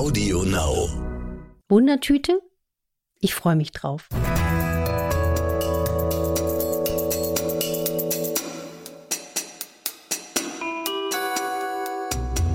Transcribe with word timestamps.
Audio 0.00 0.44
Now. 0.44 0.88
Wundertüte? 1.68 2.40
Ich 3.18 3.34
freue 3.34 3.54
mich 3.54 3.70
drauf. 3.70 4.08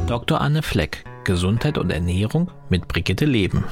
Dr. 0.07 0.41
Anne 0.41 0.63
Fleck, 0.63 1.03
Gesundheit 1.23 1.77
und 1.77 1.91
Ernährung 1.91 2.49
mit 2.69 2.87
Brigitte 2.87 3.25
Leben. 3.25 3.63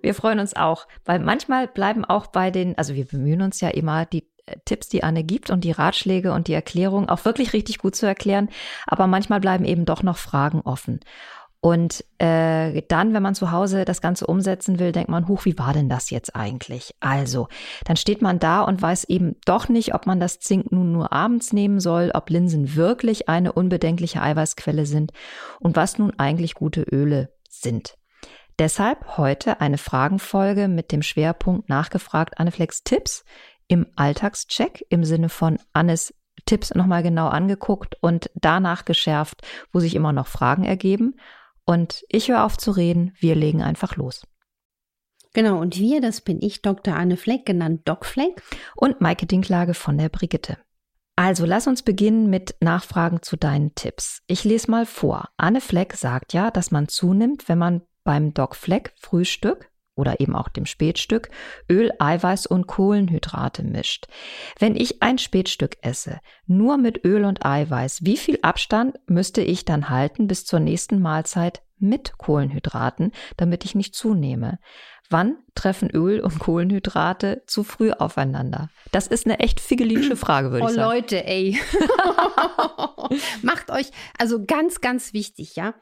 Wir 0.00 0.14
freuen 0.14 0.38
uns 0.38 0.54
auch, 0.54 0.86
weil 1.04 1.18
manchmal 1.18 1.66
bleiben 1.66 2.04
auch 2.04 2.28
bei 2.28 2.52
den, 2.52 2.78
also 2.78 2.94
wir 2.94 3.04
bemühen 3.04 3.42
uns 3.42 3.60
ja 3.60 3.70
immer, 3.70 4.06
die 4.06 4.30
Tipps, 4.64 4.88
die 4.88 5.02
Anne 5.02 5.24
gibt 5.24 5.50
und 5.50 5.64
die 5.64 5.72
Ratschläge 5.72 6.32
und 6.32 6.48
die 6.48 6.54
Erklärung 6.54 7.08
auch 7.08 7.24
wirklich 7.24 7.52
richtig 7.52 7.78
gut 7.78 7.96
zu 7.96 8.06
erklären, 8.06 8.48
aber 8.86 9.06
manchmal 9.06 9.40
bleiben 9.40 9.64
eben 9.64 9.84
doch 9.84 10.02
noch 10.02 10.16
Fragen 10.16 10.60
offen. 10.62 11.00
Und 11.62 12.04
äh, 12.16 12.80
dann, 12.88 13.12
wenn 13.12 13.22
man 13.22 13.34
zu 13.34 13.52
Hause 13.52 13.84
das 13.84 14.00
Ganze 14.00 14.26
umsetzen 14.26 14.78
will, 14.78 14.92
denkt 14.92 15.10
man, 15.10 15.28
huch, 15.28 15.44
wie 15.44 15.58
war 15.58 15.74
denn 15.74 15.90
das 15.90 16.08
jetzt 16.08 16.34
eigentlich? 16.34 16.94
Also, 17.00 17.48
dann 17.84 17.96
steht 17.96 18.22
man 18.22 18.38
da 18.38 18.62
und 18.62 18.80
weiß 18.80 19.04
eben 19.04 19.36
doch 19.44 19.68
nicht, 19.68 19.94
ob 19.94 20.06
man 20.06 20.20
das 20.20 20.40
Zink 20.40 20.72
nun 20.72 20.90
nur 20.90 21.12
abends 21.12 21.52
nehmen 21.52 21.78
soll, 21.78 22.12
ob 22.14 22.30
Linsen 22.30 22.76
wirklich 22.76 23.28
eine 23.28 23.52
unbedenkliche 23.52 24.22
Eiweißquelle 24.22 24.86
sind 24.86 25.12
und 25.58 25.76
was 25.76 25.98
nun 25.98 26.18
eigentlich 26.18 26.54
gute 26.54 26.80
Öle 26.82 27.30
sind. 27.50 27.98
Deshalb 28.58 29.18
heute 29.18 29.60
eine 29.60 29.78
Fragenfolge 29.78 30.68
mit 30.68 30.92
dem 30.92 31.02
Schwerpunkt 31.02 31.68
nachgefragt 31.68 32.38
Anneflex 32.38 32.84
Tipps 32.84 33.24
im 33.70 33.86
Alltagscheck 33.94 34.84
im 34.90 35.04
Sinne 35.04 35.28
von 35.28 35.58
Annes 35.72 36.12
Tipps 36.44 36.74
nochmal 36.74 37.04
genau 37.04 37.28
angeguckt 37.28 37.96
und 38.00 38.30
danach 38.34 38.84
geschärft, 38.84 39.42
wo 39.72 39.78
sich 39.78 39.94
immer 39.94 40.12
noch 40.12 40.26
Fragen 40.26 40.64
ergeben. 40.64 41.14
Und 41.64 42.04
ich 42.08 42.28
höre 42.28 42.44
auf 42.44 42.58
zu 42.58 42.72
reden, 42.72 43.14
wir 43.20 43.36
legen 43.36 43.62
einfach 43.62 43.94
los. 43.94 44.26
Genau, 45.34 45.60
und 45.60 45.78
wir, 45.78 46.00
das 46.00 46.20
bin 46.20 46.42
ich, 46.42 46.62
Dr. 46.62 46.96
Anne 46.96 47.16
Fleck, 47.16 47.46
genannt 47.46 47.82
Doc 47.84 48.04
Fleck. 48.04 48.42
Und 48.74 49.00
Maike 49.00 49.26
Dinklage 49.26 49.74
von 49.74 49.96
der 49.96 50.08
Brigitte. 50.08 50.58
Also 51.14 51.46
lass 51.46 51.68
uns 51.68 51.82
beginnen 51.82 52.28
mit 52.28 52.56
Nachfragen 52.60 53.22
zu 53.22 53.36
deinen 53.36 53.76
Tipps. 53.76 54.22
Ich 54.26 54.42
lese 54.42 54.68
mal 54.68 54.86
vor. 54.86 55.28
Anne 55.36 55.60
Fleck 55.60 55.92
sagt 55.92 56.32
ja, 56.32 56.50
dass 56.50 56.72
man 56.72 56.88
zunimmt, 56.88 57.48
wenn 57.48 57.58
man 57.58 57.82
beim 58.02 58.34
Doc 58.34 58.56
Fleck 58.56 58.94
Frühstück 58.98 59.70
oder 59.94 60.20
eben 60.20 60.34
auch 60.34 60.48
dem 60.48 60.66
Spätstück 60.66 61.30
Öl, 61.70 61.90
Eiweiß 61.98 62.46
und 62.46 62.66
Kohlenhydrate 62.66 63.62
mischt. 63.62 64.06
Wenn 64.58 64.76
ich 64.76 65.02
ein 65.02 65.18
Spätstück 65.18 65.76
esse, 65.82 66.20
nur 66.46 66.78
mit 66.78 67.04
Öl 67.04 67.24
und 67.24 67.44
Eiweiß, 67.44 68.04
wie 68.04 68.16
viel 68.16 68.38
Abstand 68.42 68.98
müsste 69.06 69.42
ich 69.42 69.64
dann 69.64 69.88
halten 69.90 70.26
bis 70.26 70.44
zur 70.44 70.60
nächsten 70.60 71.00
Mahlzeit 71.00 71.62
mit 71.78 72.18
Kohlenhydraten, 72.18 73.12
damit 73.36 73.64
ich 73.64 73.74
nicht 73.74 73.94
zunehme? 73.94 74.58
Wann 75.12 75.38
treffen 75.56 75.90
Öl 75.90 76.20
und 76.20 76.38
Kohlenhydrate 76.38 77.42
zu 77.46 77.64
früh 77.64 77.90
aufeinander? 77.90 78.70
Das 78.92 79.08
ist 79.08 79.26
eine 79.26 79.40
echt 79.40 79.58
figelinische 79.58 80.14
Frage, 80.16 80.52
würde 80.52 80.66
oh, 80.66 80.68
ich 80.68 80.74
sagen. 80.74 80.88
Oh 80.88 80.94
Leute, 80.94 81.26
ey. 81.26 81.58
Macht 83.42 83.70
euch, 83.72 83.90
also 84.18 84.44
ganz, 84.44 84.80
ganz 84.80 85.12
wichtig, 85.12 85.56
ja. 85.56 85.74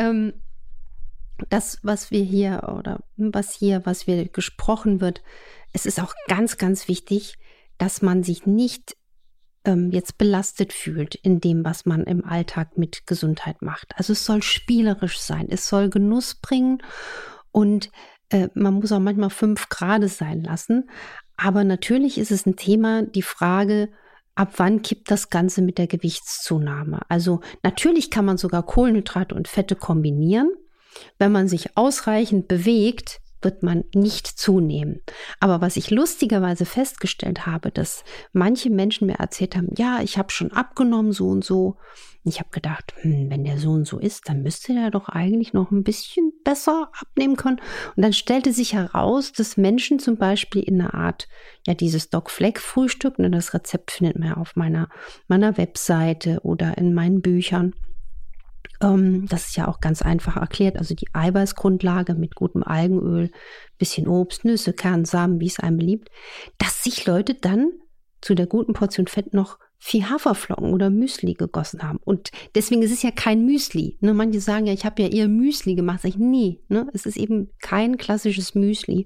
Ähm, 0.00 0.32
das, 1.48 1.78
was 1.82 2.10
wir 2.10 2.22
hier 2.22 2.74
oder 2.78 3.00
was 3.16 3.52
hier, 3.52 3.84
was 3.84 4.06
wir 4.06 4.28
gesprochen 4.28 5.00
wird, 5.00 5.22
es 5.72 5.86
ist 5.86 6.00
auch 6.00 6.14
ganz, 6.28 6.58
ganz 6.58 6.88
wichtig, 6.88 7.36
dass 7.78 8.02
man 8.02 8.22
sich 8.22 8.46
nicht 8.46 8.96
ähm, 9.64 9.90
jetzt 9.90 10.18
belastet 10.18 10.72
fühlt 10.72 11.14
in 11.14 11.40
dem, 11.40 11.64
was 11.64 11.86
man 11.86 12.04
im 12.04 12.24
Alltag 12.24 12.76
mit 12.76 13.06
Gesundheit 13.06 13.62
macht. 13.62 13.94
Also 13.96 14.12
es 14.12 14.24
soll 14.24 14.42
spielerisch 14.42 15.18
sein, 15.20 15.46
es 15.50 15.68
soll 15.68 15.88
Genuss 15.88 16.34
bringen 16.34 16.82
und 17.50 17.90
äh, 18.30 18.48
man 18.54 18.74
muss 18.74 18.92
auch 18.92 18.98
manchmal 18.98 19.30
fünf 19.30 19.68
Grad 19.68 20.08
sein 20.08 20.42
lassen. 20.42 20.88
Aber 21.36 21.64
natürlich 21.64 22.18
ist 22.18 22.30
es 22.30 22.46
ein 22.46 22.56
Thema, 22.56 23.02
die 23.02 23.22
Frage, 23.22 23.88
ab 24.34 24.54
wann 24.56 24.82
kippt 24.82 25.10
das 25.10 25.30
Ganze 25.30 25.62
mit 25.62 25.78
der 25.78 25.86
Gewichtszunahme? 25.86 27.00
Also 27.08 27.40
natürlich 27.62 28.10
kann 28.10 28.24
man 28.24 28.38
sogar 28.38 28.64
Kohlenhydrate 28.64 29.34
und 29.34 29.48
Fette 29.48 29.76
kombinieren. 29.76 30.50
Wenn 31.18 31.32
man 31.32 31.48
sich 31.48 31.76
ausreichend 31.76 32.48
bewegt, 32.48 33.20
wird 33.42 33.62
man 33.62 33.84
nicht 33.94 34.26
zunehmen. 34.26 35.00
Aber 35.40 35.60
was 35.60 35.76
ich 35.76 35.90
lustigerweise 35.90 36.64
festgestellt 36.64 37.46
habe, 37.46 37.70
dass 37.70 38.04
manche 38.32 38.70
Menschen 38.70 39.06
mir 39.06 39.14
erzählt 39.14 39.56
haben, 39.56 39.68
ja, 39.76 40.00
ich 40.02 40.16
habe 40.18 40.30
schon 40.30 40.52
abgenommen, 40.52 41.12
so 41.12 41.28
und 41.28 41.44
so. 41.44 41.76
Ich 42.24 42.38
habe 42.38 42.50
gedacht, 42.50 42.94
hm, 43.00 43.30
wenn 43.30 43.44
der 43.44 43.58
so 43.58 43.70
und 43.72 43.84
so 43.86 43.98
ist, 43.98 44.28
dann 44.28 44.42
müsste 44.42 44.74
der 44.74 44.92
doch 44.92 45.08
eigentlich 45.08 45.52
noch 45.52 45.72
ein 45.72 45.82
bisschen 45.82 46.32
besser 46.44 46.90
abnehmen 47.00 47.36
können. 47.36 47.60
Und 47.96 48.02
dann 48.02 48.12
stellte 48.12 48.52
sich 48.52 48.74
heraus, 48.74 49.32
dass 49.32 49.56
Menschen 49.56 49.98
zum 49.98 50.16
Beispiel 50.16 50.62
in 50.62 50.80
einer 50.80 50.94
Art, 50.94 51.26
ja, 51.66 51.74
dieses 51.74 52.10
Doc 52.10 52.30
Fleck 52.30 52.60
Frühstück, 52.60 53.18
ne, 53.18 53.28
das 53.28 53.54
Rezept 53.54 53.90
findet 53.90 54.18
man 54.18 54.34
auf 54.34 54.54
meiner, 54.54 54.88
meiner 55.26 55.56
Webseite 55.56 56.40
oder 56.42 56.78
in 56.78 56.94
meinen 56.94 57.22
Büchern 57.22 57.74
das 58.80 59.48
ist 59.48 59.56
ja 59.56 59.68
auch 59.68 59.80
ganz 59.80 60.02
einfach 60.02 60.36
erklärt. 60.36 60.76
Also 60.76 60.94
die 60.94 61.08
Eiweißgrundlage 61.12 62.14
mit 62.14 62.34
gutem 62.34 62.64
Algenöl, 62.64 63.30
bisschen 63.78 64.08
Obst, 64.08 64.44
Nüsse, 64.44 64.72
Kernsamen, 64.72 65.40
wie 65.40 65.46
es 65.46 65.60
einem 65.60 65.78
beliebt, 65.78 66.08
dass 66.58 66.82
sich 66.82 67.06
Leute 67.06 67.34
dann 67.34 67.70
zu 68.20 68.34
der 68.34 68.46
guten 68.46 68.72
Portion 68.72 69.06
Fett 69.06 69.34
noch 69.34 69.58
vier 69.78 70.10
Haferflocken 70.10 70.72
oder 70.72 70.90
Müsli 70.90 71.34
gegossen 71.34 71.82
haben. 71.82 71.98
Und 72.04 72.30
deswegen 72.54 72.82
ist 72.82 72.92
es 72.92 73.02
ja 73.02 73.10
kein 73.10 73.44
Müsli. 73.44 73.98
Ne? 74.00 74.14
Manche 74.14 74.40
sagen 74.40 74.66
ja, 74.66 74.72
ich 74.72 74.84
habe 74.84 75.02
ja 75.02 75.08
eher 75.08 75.28
Müsli 75.28 75.74
gemacht. 75.74 76.02
Sag 76.02 76.10
ich, 76.10 76.18
nee, 76.18 76.60
ne? 76.68 76.88
es 76.92 77.04
ist 77.04 77.16
eben 77.16 77.50
kein 77.60 77.96
klassisches 77.96 78.54
Müsli. 78.54 79.04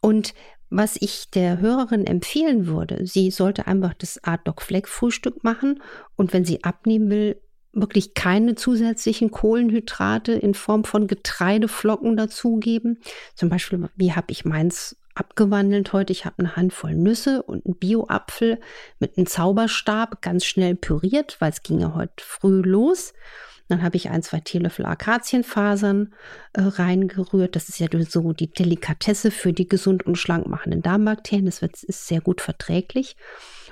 Und 0.00 0.34
was 0.70 0.96
ich 0.98 1.30
der 1.30 1.60
Hörerin 1.60 2.06
empfehlen 2.06 2.66
würde, 2.66 3.06
sie 3.06 3.30
sollte 3.30 3.66
einfach 3.66 3.94
das 3.94 4.24
Art 4.24 4.48
Doc 4.48 4.62
Fleck 4.62 4.88
Frühstück 4.88 5.44
machen 5.44 5.82
und 6.16 6.32
wenn 6.32 6.44
sie 6.44 6.64
abnehmen 6.64 7.10
will, 7.10 7.40
wirklich 7.74 8.14
keine 8.14 8.54
zusätzlichen 8.54 9.30
Kohlenhydrate 9.30 10.32
in 10.32 10.54
Form 10.54 10.84
von 10.84 11.06
Getreideflocken 11.06 12.16
dazugeben. 12.16 13.00
Zum 13.34 13.48
Beispiel, 13.48 13.88
wie 13.96 14.12
habe 14.12 14.30
ich 14.30 14.44
meins 14.44 14.96
abgewandelt 15.14 15.92
heute? 15.92 16.12
Ich 16.12 16.24
habe 16.24 16.38
eine 16.38 16.56
Handvoll 16.56 16.94
Nüsse 16.94 17.42
und 17.42 17.66
einen 17.66 17.76
Bio-Apfel 17.76 18.60
mit 18.98 19.16
einem 19.16 19.26
Zauberstab 19.26 20.22
ganz 20.22 20.44
schnell 20.44 20.74
püriert, 20.74 21.36
weil 21.40 21.50
es 21.50 21.62
ging 21.62 21.80
ja 21.80 21.94
heute 21.94 22.24
früh 22.24 22.62
los. 22.62 23.12
Dann 23.68 23.82
habe 23.82 23.96
ich 23.96 24.10
ein, 24.10 24.22
zwei 24.22 24.40
Teelöffel 24.40 24.84
Akazienfasern 24.84 26.12
äh, 26.52 26.60
reingerührt. 26.60 27.56
Das 27.56 27.70
ist 27.70 27.78
ja 27.78 27.88
so 28.06 28.32
die 28.34 28.50
Delikatesse 28.50 29.30
für 29.30 29.54
die 29.54 29.66
gesund 29.66 30.04
und 30.04 30.16
schlank 30.16 30.46
machenden 30.46 30.82
Darmbakterien. 30.82 31.46
Das 31.46 31.62
wird, 31.62 31.82
ist 31.82 32.06
sehr 32.06 32.20
gut 32.20 32.42
verträglich. 32.42 33.16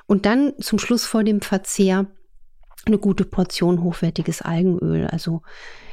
Und 0.07 0.25
dann 0.25 0.55
zum 0.61 0.79
Schluss 0.79 1.05
vor 1.05 1.25
dem 1.25 1.43
Verzehr 1.43 2.07
eine 2.87 2.98
gute 2.98 3.25
Portion 3.25 3.82
hochwertiges 3.82 4.43
Algenöl, 4.43 5.06
also 5.06 5.43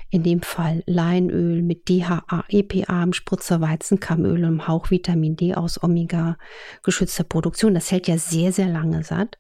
in 0.10 0.24
dem 0.24 0.42
Fall 0.42 0.84
Leinöl 0.88 1.62
mit 1.62 1.88
DHA, 1.88 2.46
EPA, 2.50 3.08
Spritzer 3.12 3.62
Weizenkammöl 3.62 4.44
und 4.46 4.68
Hauch 4.68 4.90
Vitamin 4.90 5.36
D 5.36 5.54
aus 5.54 5.82
Omega 5.84 6.38
geschützter 6.84 7.24
Produktion. 7.24 7.76
Das 7.76 7.92
hält 7.92 8.08
ja 8.08 8.18
sehr, 8.18 8.52
sehr 8.52 8.68
lange 8.68 9.04
satt. 9.04 9.38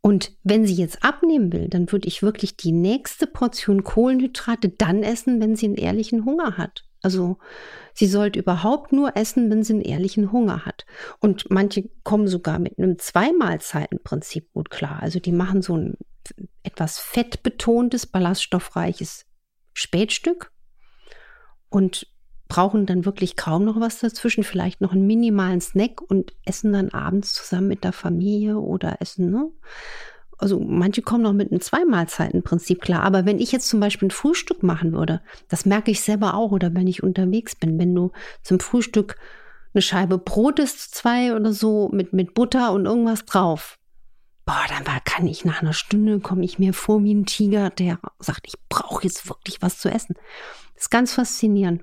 Und 0.00 0.36
wenn 0.42 0.66
sie 0.66 0.74
jetzt 0.74 1.02
abnehmen 1.02 1.52
will, 1.52 1.68
dann 1.68 1.90
würde 1.90 2.08
ich 2.08 2.22
wirklich 2.22 2.56
die 2.56 2.72
nächste 2.72 3.26
Portion 3.26 3.84
Kohlenhydrate 3.84 4.68
dann 4.70 5.02
essen, 5.02 5.40
wenn 5.40 5.56
sie 5.56 5.66
einen 5.66 5.76
ehrlichen 5.76 6.24
Hunger 6.24 6.58
hat. 6.58 6.84
Also 7.02 7.38
sie 7.92 8.06
sollte 8.06 8.38
überhaupt 8.38 8.92
nur 8.92 9.16
essen, 9.16 9.50
wenn 9.50 9.62
sie 9.62 9.74
einen 9.74 9.82
ehrlichen 9.82 10.32
Hunger 10.32 10.64
hat. 10.64 10.86
Und 11.20 11.50
manche 11.50 11.90
kommen 12.02 12.28
sogar 12.28 12.58
mit 12.58 12.78
einem 12.78 12.98
Zweimahlzeitenprinzip 12.98 14.52
gut 14.52 14.70
klar. 14.70 15.02
Also 15.02 15.20
die 15.20 15.32
machen 15.32 15.60
so 15.60 15.76
ein 15.76 15.96
etwas 16.62 16.98
fettbetontes, 16.98 18.06
ballaststoffreiches 18.06 19.26
Spätstück 19.72 20.52
und 21.68 22.06
brauchen 22.48 22.86
dann 22.86 23.04
wirklich 23.04 23.36
kaum 23.36 23.64
noch 23.64 23.80
was 23.80 23.98
dazwischen, 23.98 24.44
vielleicht 24.44 24.80
noch 24.80 24.92
einen 24.92 25.06
minimalen 25.06 25.60
Snack 25.60 26.00
und 26.02 26.34
essen 26.44 26.72
dann 26.72 26.90
abends 26.90 27.34
zusammen 27.34 27.68
mit 27.68 27.84
der 27.84 27.92
Familie 27.92 28.58
oder 28.58 29.00
essen, 29.00 29.30
ne? 29.30 29.50
Also 30.36 30.60
manche 30.60 31.00
kommen 31.00 31.22
noch 31.22 31.32
mit 31.32 31.52
einem 31.52 31.60
Zweimahlzeitenprinzip 31.60 32.80
klar. 32.80 33.02
Aber 33.02 33.24
wenn 33.24 33.38
ich 33.38 33.52
jetzt 33.52 33.68
zum 33.68 33.78
Beispiel 33.78 34.08
ein 34.08 34.10
Frühstück 34.10 34.62
machen 34.62 34.92
würde, 34.92 35.20
das 35.48 35.64
merke 35.64 35.92
ich 35.92 36.00
selber 36.00 36.34
auch 36.34 36.50
oder 36.50 36.74
wenn 36.74 36.88
ich 36.88 37.02
unterwegs 37.02 37.54
bin, 37.54 37.78
wenn 37.78 37.94
du 37.94 38.10
zum 38.42 38.58
Frühstück 38.58 39.16
eine 39.72 39.82
Scheibe 39.82 40.18
Brot 40.18 40.58
isst, 40.58 40.94
zwei 40.94 41.34
oder 41.34 41.52
so, 41.52 41.88
mit, 41.92 42.12
mit 42.12 42.34
Butter 42.34 42.72
und 42.72 42.86
irgendwas 42.86 43.24
drauf, 43.24 43.78
boah, 44.46 44.64
dann 44.68 44.86
war, 44.86 45.00
kann 45.00 45.26
ich 45.26 45.44
nach 45.44 45.62
einer 45.62 45.72
Stunde, 45.72 46.20
komme 46.20 46.44
ich 46.44 46.58
mir 46.58 46.74
vor 46.74 47.02
wie 47.02 47.14
ein 47.14 47.26
Tiger, 47.26 47.70
der 47.70 47.98
sagt, 48.18 48.46
ich 48.46 48.54
brauche 48.68 49.04
jetzt 49.04 49.28
wirklich 49.28 49.62
was 49.62 49.78
zu 49.78 49.88
essen. 49.88 50.14
Das 50.74 50.84
ist 50.84 50.90
ganz 50.90 51.14
faszinierend. 51.14 51.82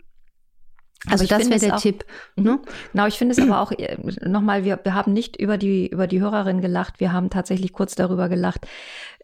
Also 1.07 1.25
das 1.25 1.49
wäre 1.49 1.59
der 1.59 1.75
auch, 1.75 1.81
Tipp. 1.81 2.05
Mhm. 2.35 2.43
Ne? 2.43 2.59
Genau, 2.91 3.07
ich 3.07 3.17
finde 3.17 3.31
es 3.33 3.39
aber 3.39 3.59
auch 3.59 3.71
äh, 3.71 3.97
nochmal, 4.27 4.63
wir, 4.63 4.79
wir 4.83 4.93
haben 4.93 5.13
nicht 5.13 5.35
über 5.35 5.57
die, 5.57 5.87
über 5.87 6.05
die 6.05 6.21
Hörerin 6.21 6.61
gelacht, 6.61 6.99
wir 6.99 7.11
haben 7.11 7.31
tatsächlich 7.31 7.73
kurz 7.73 7.95
darüber 7.95 8.29
gelacht, 8.29 8.67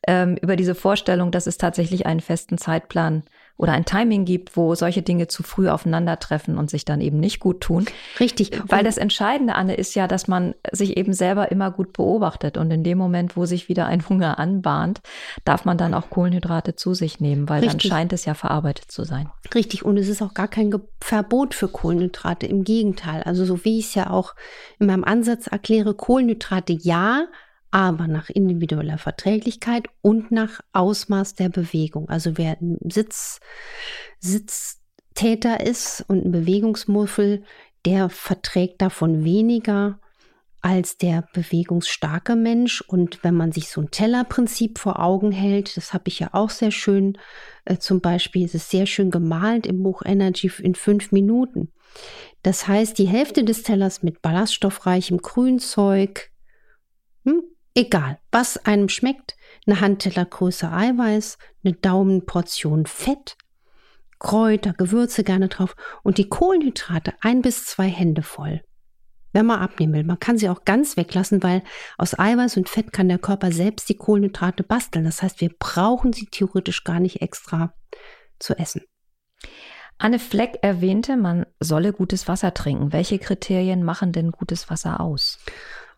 ähm, 0.07 0.37
über 0.41 0.55
diese 0.55 0.73
Vorstellung, 0.73 1.31
dass 1.31 1.45
es 1.45 1.57
tatsächlich 1.57 2.07
einen 2.07 2.19
festen 2.19 2.57
Zeitplan 2.57 3.23
oder 3.57 3.74
ein 3.74 3.86
Timing 3.86 4.25
gibt, 4.25 4.56
wo 4.56 4.75
solche 4.75 5.01
Dinge 5.01 5.27
zu 5.27 5.44
früh 5.44 5.68
aufeinandertreffen 5.68 6.57
und 6.57 6.69
sich 6.69 6.86
dann 6.86 7.01
eben 7.01 7.19
nicht 7.19 7.39
gut 7.39 7.62
tun. 7.62 7.86
Richtig. 8.19 8.51
Weil 8.68 8.83
das 8.83 8.98
Entscheidende, 8.98 9.56
Anne, 9.56 9.75
ist 9.75 9.95
ja, 9.95 10.07
dass 10.07 10.27
man 10.27 10.54
sich 10.71 10.95
eben 10.95 11.13
selber 11.13 11.51
immer 11.51 11.71
gut 11.71 11.94
beobachtet 11.94 12.57
und 12.57 12.69
in 12.69 12.83
dem 12.83 12.98
Moment, 12.98 13.36
wo 13.36 13.45
sich 13.45 13.68
wieder 13.68 13.88
ein 13.88 14.07
Hunger 14.07 14.38
anbahnt, 14.38 15.01
darf 15.44 15.65
man 15.65 15.77
dann 15.77 15.94
auch 15.94 16.09
Kohlenhydrate 16.09 16.75
zu 16.75 16.94
sich 16.94 17.19
nehmen, 17.19 17.50
weil 17.50 17.63
Richtig. 17.63 17.89
dann 17.89 17.98
scheint 17.98 18.13
es 18.13 18.25
ja 18.25 18.36
verarbeitet 18.36 18.92
zu 18.92 19.04
sein. 19.04 19.30
Richtig. 19.56 19.83
Und 19.83 19.98
es 19.98 20.07
ist 20.07 20.21
auch 20.21 20.33
gar 20.33 20.48
kein 20.48 20.74
Verbot 21.01 21.56
für 21.56 21.68
Kohlenhydrate. 21.68 22.45
Im 22.45 22.63
Gegenteil. 22.63 23.24
Also 23.24 23.45
so 23.45 23.65
wie 23.65 23.80
ich 23.80 23.88
es 23.88 23.95
ja 23.95 24.09
auch 24.12 24.36
in 24.80 24.88
meinem 24.88 25.04
Ansatz 25.04 25.48
erkläre, 25.48 25.95
Kohlenhydrate 25.95 26.74
ja, 26.74 27.25
aber 27.71 28.07
nach 28.07 28.29
individueller 28.29 28.97
Verträglichkeit 28.97 29.87
und 30.01 30.31
nach 30.31 30.61
Ausmaß 30.73 31.35
der 31.35 31.49
Bewegung. 31.49 32.09
Also 32.09 32.37
wer 32.37 32.57
ein 32.61 32.77
Sitz, 32.89 33.39
Sitztäter 34.19 35.65
ist 35.65 36.05
und 36.07 36.25
ein 36.25 36.31
Bewegungsmuffel, 36.31 37.43
der 37.85 38.09
verträgt 38.09 38.81
davon 38.81 39.23
weniger 39.23 39.99
als 40.61 40.97
der 40.97 41.27
bewegungsstarke 41.33 42.35
Mensch. 42.35 42.81
Und 42.81 43.23
wenn 43.23 43.35
man 43.35 43.51
sich 43.51 43.69
so 43.69 43.81
ein 43.81 43.91
Tellerprinzip 43.91 44.79
vor 44.79 44.99
Augen 44.99 45.31
hält, 45.31 45.77
das 45.77 45.93
habe 45.93 46.07
ich 46.07 46.19
ja 46.19 46.29
auch 46.33 46.49
sehr 46.49 46.71
schön, 46.71 47.17
äh, 47.65 47.77
zum 47.77 48.01
Beispiel 48.01 48.43
ist 48.45 48.55
es 48.55 48.69
sehr 48.69 48.85
schön 48.85 49.11
gemalt 49.11 49.65
im 49.65 49.83
Buch 49.83 50.01
Energy 50.03 50.51
in 50.61 50.75
fünf 50.75 51.11
Minuten. 51.11 51.71
Das 52.43 52.67
heißt, 52.67 52.97
die 52.97 53.07
Hälfte 53.07 53.43
des 53.43 53.63
Tellers 53.63 54.03
mit 54.03 54.21
ballaststoffreichem 54.21 55.19
Grünzeug, 55.19 56.31
hm, 57.25 57.43
Egal, 57.77 58.18
was 58.31 58.57
einem 58.65 58.89
schmeckt, 58.89 59.35
eine 59.68 59.79
Handtellergröße 59.79 60.71
Eiweiß, 60.71 61.38
eine 61.63 61.74
Daumenportion 61.75 62.88
Fett, 62.88 63.38
Kräuter, 64.18 64.74
Gewürze 64.74 65.24
gerne 65.24 65.47
drauf 65.47 65.75
und 66.01 66.18
die 66.18 66.27
Kohlenhydrate 66.27 67.13
ein 67.21 67.44
bis 67.44 67.65
zwei 67.65 67.88
Hände 67.88 68.24
voll. 68.24 68.63
Wenn 69.31 69.45
man 69.45 69.59
abnehmen 69.59 69.94
will, 69.94 70.03
man 70.06 70.18
kann 70.18 70.39
sie 70.39 70.50
auch 70.50 70.65
ganz 70.65 70.97
weglassen, 70.97 71.44
weil 71.44 71.62
aus 72.00 72.18
Eiweiß 72.18 72.57
und 72.57 72.68
Fett 72.68 72.91
kann 72.91 73.09
der 73.09 73.19
Körper 73.19 73.51
selbst 73.51 73.88
die 73.89 73.97
Kohlenhydrate 73.97 74.63
basteln. 74.63 75.06
Das 75.06 75.21
heißt, 75.21 75.39
wir 75.39 75.51
brauchen 75.59 76.13
sie 76.13 76.25
theoretisch 76.25 76.83
gar 76.83 77.00
nicht 77.00 77.21
extra 77.21 77.75
zu 78.39 78.57
essen. 78.57 78.81
Anne 80.00 80.18
Fleck 80.18 80.57
erwähnte, 80.63 81.15
man 81.15 81.45
solle 81.59 81.94
gutes 81.94 82.27
Wasser 82.27 82.56
trinken. 82.56 82.91
Welche 82.91 83.19
Kriterien 83.19 83.83
machen 83.83 84.13
denn 84.13 84.31
gutes 84.31 84.71
Wasser 84.71 85.00
aus? 85.00 85.38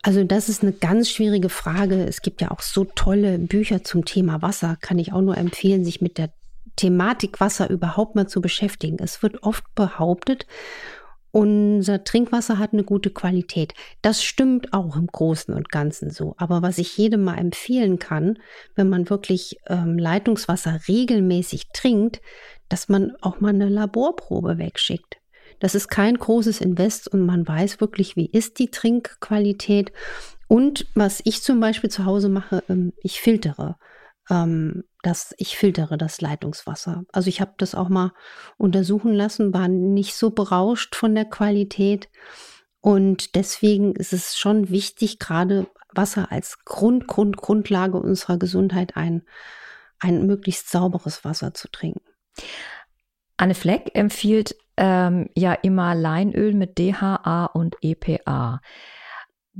Also 0.01 0.23
das 0.23 0.47
ist 0.47 0.63
eine 0.63 0.71
ganz 0.71 1.09
schwierige 1.09 1.49
Frage. 1.49 2.05
Es 2.05 2.21
gibt 2.21 2.41
ja 2.41 2.51
auch 2.51 2.61
so 2.61 2.85
tolle 2.85 3.37
Bücher 3.37 3.83
zum 3.83 4.05
Thema 4.05 4.41
Wasser. 4.41 4.77
Kann 4.79 4.97
ich 4.97 5.11
auch 5.11 5.21
nur 5.21 5.37
empfehlen, 5.37 5.83
sich 5.83 6.01
mit 6.01 6.17
der 6.17 6.31
Thematik 6.77 7.41
Wasser 7.41 7.69
überhaupt 7.69 8.15
mal 8.15 8.27
zu 8.27 8.39
beschäftigen. 8.39 8.97
Es 8.99 9.21
wird 9.21 9.43
oft 9.43 9.63
behauptet, 9.75 10.45
unser 11.31 12.03
Trinkwasser 12.03 12.57
hat 12.57 12.73
eine 12.73 12.83
gute 12.83 13.11
Qualität. 13.11 13.73
Das 14.01 14.23
stimmt 14.23 14.73
auch 14.73 14.95
im 14.95 15.07
Großen 15.07 15.53
und 15.53 15.69
Ganzen 15.69 16.09
so. 16.09 16.33
Aber 16.37 16.63
was 16.63 16.79
ich 16.79 16.97
jedem 16.97 17.23
mal 17.23 17.37
empfehlen 17.37 17.99
kann, 17.99 18.39
wenn 18.75 18.89
man 18.89 19.09
wirklich 19.09 19.59
ähm, 19.67 19.99
Leitungswasser 19.99 20.79
regelmäßig 20.87 21.67
trinkt, 21.71 22.21
dass 22.67 22.89
man 22.89 23.13
auch 23.21 23.41
mal 23.41 23.49
eine 23.49 23.69
Laborprobe 23.69 24.57
wegschickt. 24.57 25.18
Das 25.59 25.75
ist 25.75 25.89
kein 25.89 26.17
großes 26.17 26.61
Invest 26.61 27.07
und 27.07 27.25
man 27.25 27.47
weiß 27.47 27.81
wirklich, 27.81 28.15
wie 28.15 28.27
ist 28.27 28.59
die 28.59 28.71
Trinkqualität. 28.71 29.91
Und 30.47 30.87
was 30.95 31.21
ich 31.25 31.43
zum 31.43 31.59
Beispiel 31.59 31.89
zu 31.89 32.05
Hause 32.05 32.29
mache, 32.29 32.63
ähm, 32.69 32.93
ich 33.03 33.21
filtere. 33.21 33.77
Ähm, 34.29 34.83
das, 35.01 35.33
ich 35.37 35.57
filtere 35.57 35.97
das 35.97 36.21
Leitungswasser. 36.21 37.03
Also 37.11 37.29
ich 37.29 37.39
habe 37.41 37.53
das 37.57 37.75
auch 37.75 37.89
mal 37.89 38.13
untersuchen 38.57 39.13
lassen, 39.13 39.53
war 39.53 39.67
nicht 39.67 40.15
so 40.15 40.31
berauscht 40.31 40.95
von 40.95 41.15
der 41.15 41.25
Qualität. 41.25 42.09
Und 42.81 43.35
deswegen 43.35 43.95
ist 43.95 44.13
es 44.13 44.37
schon 44.37 44.69
wichtig, 44.69 45.19
gerade 45.19 45.67
Wasser 45.93 46.31
als 46.31 46.63
Grund, 46.65 47.07
Grund, 47.07 47.37
Grundlage 47.37 47.97
unserer 47.97 48.37
Gesundheit 48.37 48.95
ein, 48.95 49.23
ein 49.99 50.25
möglichst 50.25 50.69
sauberes 50.69 51.25
Wasser 51.25 51.53
zu 51.53 51.69
trinken. 51.69 52.01
Anne 53.37 53.55
Fleck 53.55 53.91
empfiehlt 53.93 54.55
ähm, 54.79 55.29
ja 55.35 55.53
immer 55.53 55.93
Leinöl 55.93 56.53
mit 56.55 56.79
DHA 56.79 57.45
und 57.53 57.75
EPA. 57.81 58.61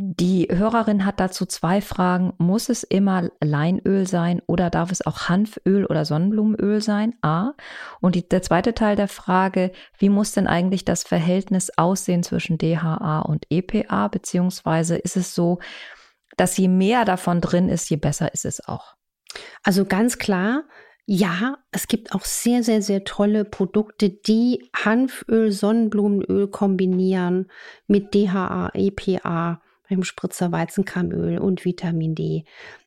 Die 0.02 0.48
Hörerin 0.50 1.06
hat 1.06 1.20
dazu 1.20 1.46
zwei 1.46 1.82
Fragen. 1.82 2.34
Muss 2.38 2.70
es 2.70 2.84
immer 2.84 3.30
Leinöl 3.44 4.08
sein 4.08 4.42
oder 4.48 4.70
darf 4.70 4.92
es 4.94 5.06
auch 5.06 5.28
Hanföl 5.28 5.86
oder 5.86 6.06
Sonnenblumenöl 6.06 6.80
sein? 6.80 7.16
A. 7.22 7.52
Und 8.00 8.16
die, 8.16 8.28
der 8.28 8.42
zweite 8.42 8.74
Teil 8.74 8.96
der 8.96 9.10
Frage, 9.10 9.74
wie 9.98 10.08
muss 10.08 10.32
denn 10.32 10.48
eigentlich 10.48 10.86
das 10.86 11.04
Verhältnis 11.04 11.70
aussehen 11.76 12.24
zwischen 12.24 12.58
DHA 12.58 13.20
und 13.20 13.46
EPA? 13.50 14.08
Beziehungsweise 14.08 14.96
ist 14.96 15.18
es 15.18 15.36
so, 15.36 15.60
dass 16.38 16.56
je 16.56 16.70
mehr 16.70 17.04
davon 17.04 17.42
drin 17.42 17.68
ist, 17.68 17.90
je 17.90 17.98
besser 17.98 18.34
ist 18.34 18.46
es 18.46 18.66
auch? 18.66 18.96
Also 19.64 19.84
ganz 19.84 20.18
klar, 20.18 20.64
ja, 21.12 21.58
es 21.72 21.88
gibt 21.88 22.14
auch 22.14 22.24
sehr, 22.24 22.62
sehr, 22.62 22.84
sehr 22.84 23.04
tolle 23.04 23.44
Produkte, 23.44 24.12
die 24.12 24.70
Hanföl, 24.76 25.52
Sonnenblumenöl 25.52 26.48
kombinieren 26.50 27.48
mit 27.88 28.14
DHA, 28.14 28.70
EPA, 28.76 29.60
beim 29.90 30.04
Spritzer 30.04 30.52
Weizenkeimöl 30.52 31.40
und 31.40 31.66
Vitamin 31.66 32.14
D. 32.14 32.46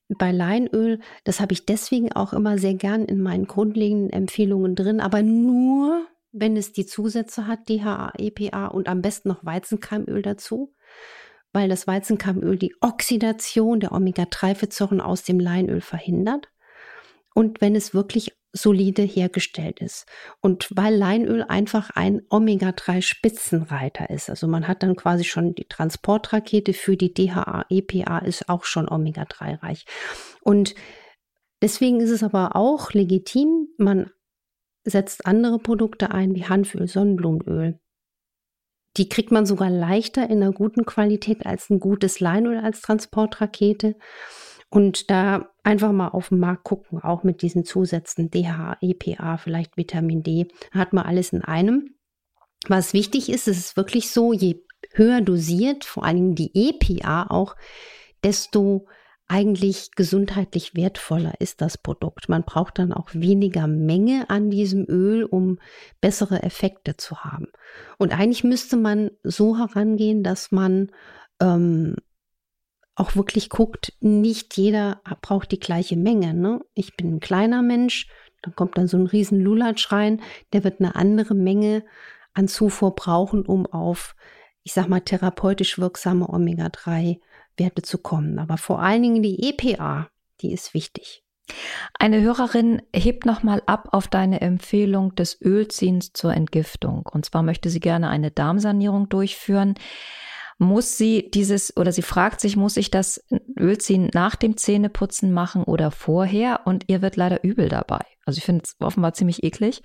Bei 0.08 0.30
Leinöl, 0.30 1.00
das 1.24 1.40
habe 1.40 1.52
ich 1.52 1.66
deswegen 1.66 2.12
auch 2.12 2.32
immer 2.32 2.58
sehr 2.58 2.74
gern 2.74 3.06
in 3.06 3.20
meinen 3.20 3.48
grundlegenden 3.48 4.10
Empfehlungen 4.10 4.76
drin, 4.76 5.00
aber 5.00 5.24
nur, 5.24 6.06
wenn 6.30 6.56
es 6.56 6.72
die 6.72 6.86
Zusätze 6.86 7.48
hat, 7.48 7.68
DHA, 7.68 8.12
EPA 8.18 8.68
und 8.68 8.86
am 8.86 9.02
besten 9.02 9.30
noch 9.30 9.44
Weizenkeimöl 9.44 10.22
dazu, 10.22 10.72
weil 11.52 11.68
das 11.68 11.88
Weizenkeimöl 11.88 12.56
die 12.56 12.76
Oxidation 12.82 13.80
der 13.80 13.90
Omega-3-Fettsäuren 13.90 15.00
aus 15.00 15.24
dem 15.24 15.40
Leinöl 15.40 15.80
verhindert 15.80 16.51
und 17.34 17.60
wenn 17.60 17.74
es 17.74 17.94
wirklich 17.94 18.32
solide 18.52 19.02
hergestellt 19.02 19.80
ist. 19.80 20.06
Und 20.40 20.68
weil 20.74 20.94
Leinöl 20.94 21.42
einfach 21.42 21.90
ein 21.90 22.22
Omega-3-Spitzenreiter 22.28 24.10
ist. 24.10 24.28
Also 24.28 24.46
man 24.46 24.68
hat 24.68 24.82
dann 24.82 24.94
quasi 24.94 25.24
schon 25.24 25.54
die 25.54 25.66
Transportrakete 25.66 26.74
für 26.74 26.96
die 26.96 27.14
DHA, 27.14 27.64
EPA 27.70 28.18
ist 28.18 28.48
auch 28.48 28.64
schon 28.64 28.88
Omega-3 28.88 29.62
reich. 29.62 29.86
Und 30.42 30.74
deswegen 31.62 32.00
ist 32.00 32.10
es 32.10 32.22
aber 32.22 32.54
auch 32.54 32.92
legitim, 32.92 33.68
man 33.78 34.10
setzt 34.84 35.26
andere 35.26 35.58
Produkte 35.58 36.10
ein, 36.10 36.34
wie 36.34 36.44
Hanföl, 36.44 36.88
Sonnenblumenöl. 36.88 37.78
Die 38.98 39.08
kriegt 39.08 39.30
man 39.30 39.46
sogar 39.46 39.70
leichter 39.70 40.28
in 40.28 40.42
einer 40.42 40.52
guten 40.52 40.84
Qualität 40.84 41.46
als 41.46 41.70
ein 41.70 41.80
gutes 41.80 42.20
Leinöl 42.20 42.58
als 42.58 42.82
Transportrakete. 42.82 43.96
Und 44.72 45.10
da 45.10 45.50
einfach 45.64 45.92
mal 45.92 46.08
auf 46.08 46.30
den 46.30 46.38
Markt 46.38 46.64
gucken, 46.64 46.98
auch 46.98 47.24
mit 47.24 47.42
diesen 47.42 47.66
Zusätzen 47.66 48.30
DHA, 48.30 48.78
EPA, 48.80 49.36
vielleicht 49.36 49.76
Vitamin 49.76 50.22
D, 50.22 50.48
hat 50.70 50.94
man 50.94 51.04
alles 51.04 51.34
in 51.34 51.42
einem. 51.42 51.94
Was 52.68 52.94
wichtig 52.94 53.28
ist, 53.28 53.48
ist 53.48 53.58
es 53.58 53.76
wirklich 53.76 54.10
so, 54.10 54.32
je 54.32 54.62
höher 54.94 55.20
dosiert, 55.20 55.84
vor 55.84 56.04
allem 56.06 56.34
die 56.34 56.52
EPA 56.54 57.26
auch, 57.28 57.54
desto 58.24 58.86
eigentlich 59.28 59.90
gesundheitlich 59.90 60.74
wertvoller 60.74 61.34
ist 61.38 61.60
das 61.60 61.76
Produkt. 61.76 62.30
Man 62.30 62.42
braucht 62.42 62.78
dann 62.78 62.94
auch 62.94 63.10
weniger 63.12 63.66
Menge 63.66 64.30
an 64.30 64.48
diesem 64.48 64.86
Öl, 64.88 65.24
um 65.24 65.58
bessere 66.00 66.42
Effekte 66.42 66.96
zu 66.96 67.18
haben. 67.18 67.48
Und 67.98 68.18
eigentlich 68.18 68.42
müsste 68.42 68.78
man 68.78 69.10
so 69.22 69.58
herangehen, 69.58 70.22
dass 70.22 70.50
man 70.50 70.90
ähm, 71.42 71.96
auch 73.02 73.16
wirklich 73.16 73.50
guckt, 73.50 73.92
nicht 74.00 74.56
jeder 74.56 75.00
braucht 75.22 75.50
die 75.50 75.58
gleiche 75.58 75.96
Menge. 75.96 76.34
Ne? 76.34 76.60
Ich 76.74 76.96
bin 76.96 77.16
ein 77.16 77.20
kleiner 77.20 77.60
Mensch, 77.60 78.06
dann 78.42 78.54
kommt 78.54 78.78
dann 78.78 78.86
so 78.86 78.96
ein 78.96 79.06
riesen 79.06 79.40
Lulatsch 79.40 79.90
rein, 79.90 80.22
der 80.52 80.62
wird 80.62 80.78
eine 80.80 80.94
andere 80.94 81.34
Menge 81.34 81.84
an 82.32 82.46
Zufuhr 82.46 82.94
brauchen, 82.94 83.44
um 83.44 83.66
auf, 83.66 84.14
ich 84.62 84.72
sag 84.72 84.88
mal, 84.88 85.00
therapeutisch 85.00 85.80
wirksame 85.80 86.28
Omega-3-Werte 86.28 87.82
zu 87.82 87.98
kommen. 87.98 88.38
Aber 88.38 88.56
vor 88.56 88.80
allen 88.80 89.02
Dingen 89.02 89.22
die 89.22 89.48
EPA, 89.48 90.08
die 90.40 90.52
ist 90.52 90.72
wichtig. 90.72 91.24
Eine 91.98 92.20
Hörerin 92.20 92.82
hebt 92.94 93.26
nochmal 93.26 93.64
ab 93.66 93.88
auf 93.90 94.06
deine 94.06 94.40
Empfehlung 94.40 95.16
des 95.16 95.40
Ölziehens 95.42 96.12
zur 96.12 96.32
Entgiftung. 96.34 97.04
Und 97.12 97.24
zwar 97.24 97.42
möchte 97.42 97.68
sie 97.68 97.80
gerne 97.80 98.10
eine 98.10 98.30
Darmsanierung 98.30 99.08
durchführen 99.08 99.74
muss 100.62 100.96
sie 100.96 101.30
dieses 101.30 101.76
oder 101.76 101.92
sie 101.92 102.02
fragt 102.02 102.40
sich, 102.40 102.56
muss 102.56 102.76
ich 102.76 102.90
das 102.90 103.24
Ölziehen 103.58 104.10
nach 104.14 104.36
dem 104.36 104.56
Zähneputzen 104.56 105.32
machen 105.32 105.64
oder 105.64 105.90
vorher? 105.90 106.60
Und 106.64 106.84
ihr 106.88 107.02
wird 107.02 107.16
leider 107.16 107.44
übel 107.44 107.68
dabei. 107.68 108.00
Also 108.24 108.38
ich 108.38 108.44
finde 108.44 108.62
es 108.64 108.76
offenbar 108.80 109.12
ziemlich 109.14 109.42
eklig 109.42 109.82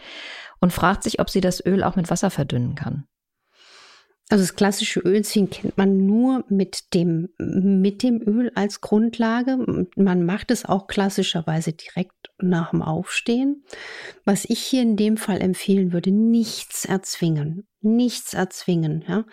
und 0.59 0.73
fragt 0.73 1.03
sich, 1.03 1.19
ob 1.19 1.29
sie 1.29 1.41
das 1.41 1.65
Öl 1.65 1.83
auch 1.83 1.95
mit 1.95 2.09
Wasser 2.09 2.29
verdünnen 2.29 2.75
kann. 2.75 3.07
Also 4.29 4.43
das 4.43 4.55
klassische 4.55 4.99
Ölziehen 4.99 5.49
kennt 5.49 5.77
man 5.77 6.05
nur 6.05 6.43
mit 6.49 6.93
dem, 6.93 7.29
mit 7.37 8.03
dem 8.03 8.21
Öl 8.21 8.51
als 8.55 8.81
Grundlage. 8.81 9.87
Man 9.95 10.25
macht 10.25 10.51
es 10.51 10.65
auch 10.65 10.87
klassischerweise 10.87 11.71
direkt 11.71 12.11
nach 12.41 12.71
dem 12.71 12.81
Aufstehen. 12.81 13.63
Was 14.25 14.43
ich 14.43 14.59
hier 14.59 14.81
in 14.81 14.97
dem 14.97 15.15
Fall 15.15 15.41
empfehlen 15.41 15.93
würde, 15.93 16.11
nichts 16.11 16.83
erzwingen. 16.83 17.67
Nichts 17.79 18.33
erzwingen. 18.33 19.05
Ja. 19.07 19.23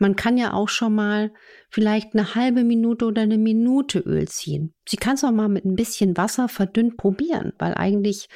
Man 0.00 0.16
kann 0.16 0.36
ja 0.36 0.52
auch 0.52 0.68
schon 0.68 0.96
mal 0.96 1.32
vielleicht 1.70 2.14
eine 2.14 2.34
halbe 2.34 2.64
Minute 2.64 3.04
oder 3.04 3.22
eine 3.22 3.38
Minute 3.38 4.00
Öl 4.00 4.26
ziehen. 4.26 4.74
Sie 4.88 4.96
kann 4.96 5.14
es 5.14 5.22
auch 5.22 5.30
mal 5.30 5.48
mit 5.48 5.64
ein 5.64 5.76
bisschen 5.76 6.16
Wasser 6.16 6.48
verdünnt 6.48 6.96
probieren, 6.96 7.52
weil 7.58 7.74
eigentlich 7.74 8.28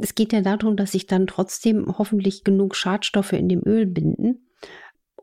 es 0.00 0.14
geht 0.14 0.32
ja 0.32 0.40
darum, 0.40 0.76
dass 0.76 0.92
sich 0.92 1.06
dann 1.06 1.26
trotzdem 1.26 1.86
hoffentlich 1.98 2.42
genug 2.44 2.74
Schadstoffe 2.74 3.32
in 3.32 3.48
dem 3.48 3.62
Öl 3.64 3.86
binden. 3.86 4.48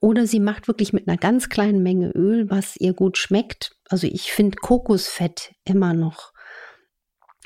Oder 0.01 0.27
sie 0.27 0.39
macht 0.39 0.67
wirklich 0.67 0.93
mit 0.93 1.07
einer 1.07 1.17
ganz 1.17 1.49
kleinen 1.49 1.83
Menge 1.83 2.11
Öl, 2.11 2.49
was 2.49 2.77
ihr 2.77 2.93
gut 2.93 3.17
schmeckt. 3.17 3.75
Also 3.89 4.07
ich 4.07 4.31
finde 4.31 4.57
Kokosfett 4.57 5.53
immer 5.65 5.93
noch 5.93 6.31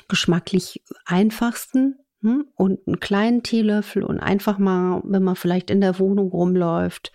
geschmacklich 0.08 0.82
einfachsten 1.06 1.98
hm? 2.20 2.46
und 2.54 2.86
einen 2.86 3.00
kleinen 3.00 3.42
Teelöffel 3.42 4.04
und 4.04 4.20
einfach 4.20 4.58
mal, 4.58 5.02
wenn 5.04 5.22
man 5.22 5.36
vielleicht 5.36 5.70
in 5.70 5.80
der 5.80 5.98
Wohnung 5.98 6.30
rumläuft, 6.30 7.12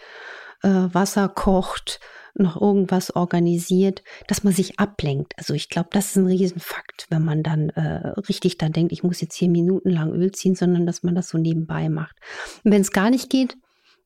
äh, 0.64 0.68
Wasser 0.68 1.30
kocht, 1.30 2.00
noch 2.36 2.60
irgendwas 2.60 3.16
organisiert, 3.16 4.04
dass 4.28 4.44
man 4.44 4.54
sich 4.54 4.80
ablenkt. 4.80 5.34
Also 5.38 5.54
ich 5.54 5.70
glaube, 5.70 5.90
das 5.92 6.08
ist 6.08 6.16
ein 6.18 6.28
Riesenfakt, 6.28 7.08
wenn 7.10 7.24
man 7.24 7.44
dann 7.44 7.70
äh, 7.70 8.10
richtig 8.30 8.58
dann 8.58 8.72
denkt, 8.72 8.92
ich 8.92 9.04
muss 9.04 9.22
jetzt 9.22 9.36
hier 9.36 9.50
minutenlang 9.50 10.12
Öl 10.14 10.32
ziehen, 10.32 10.56
sondern 10.56 10.86
dass 10.86 11.04
man 11.04 11.16
das 11.16 11.30
so 11.30 11.38
nebenbei 11.38 11.90
macht. 11.90 12.16
Wenn 12.64 12.82
es 12.82 12.92
gar 12.92 13.10
nicht 13.10 13.30
geht, 13.30 13.58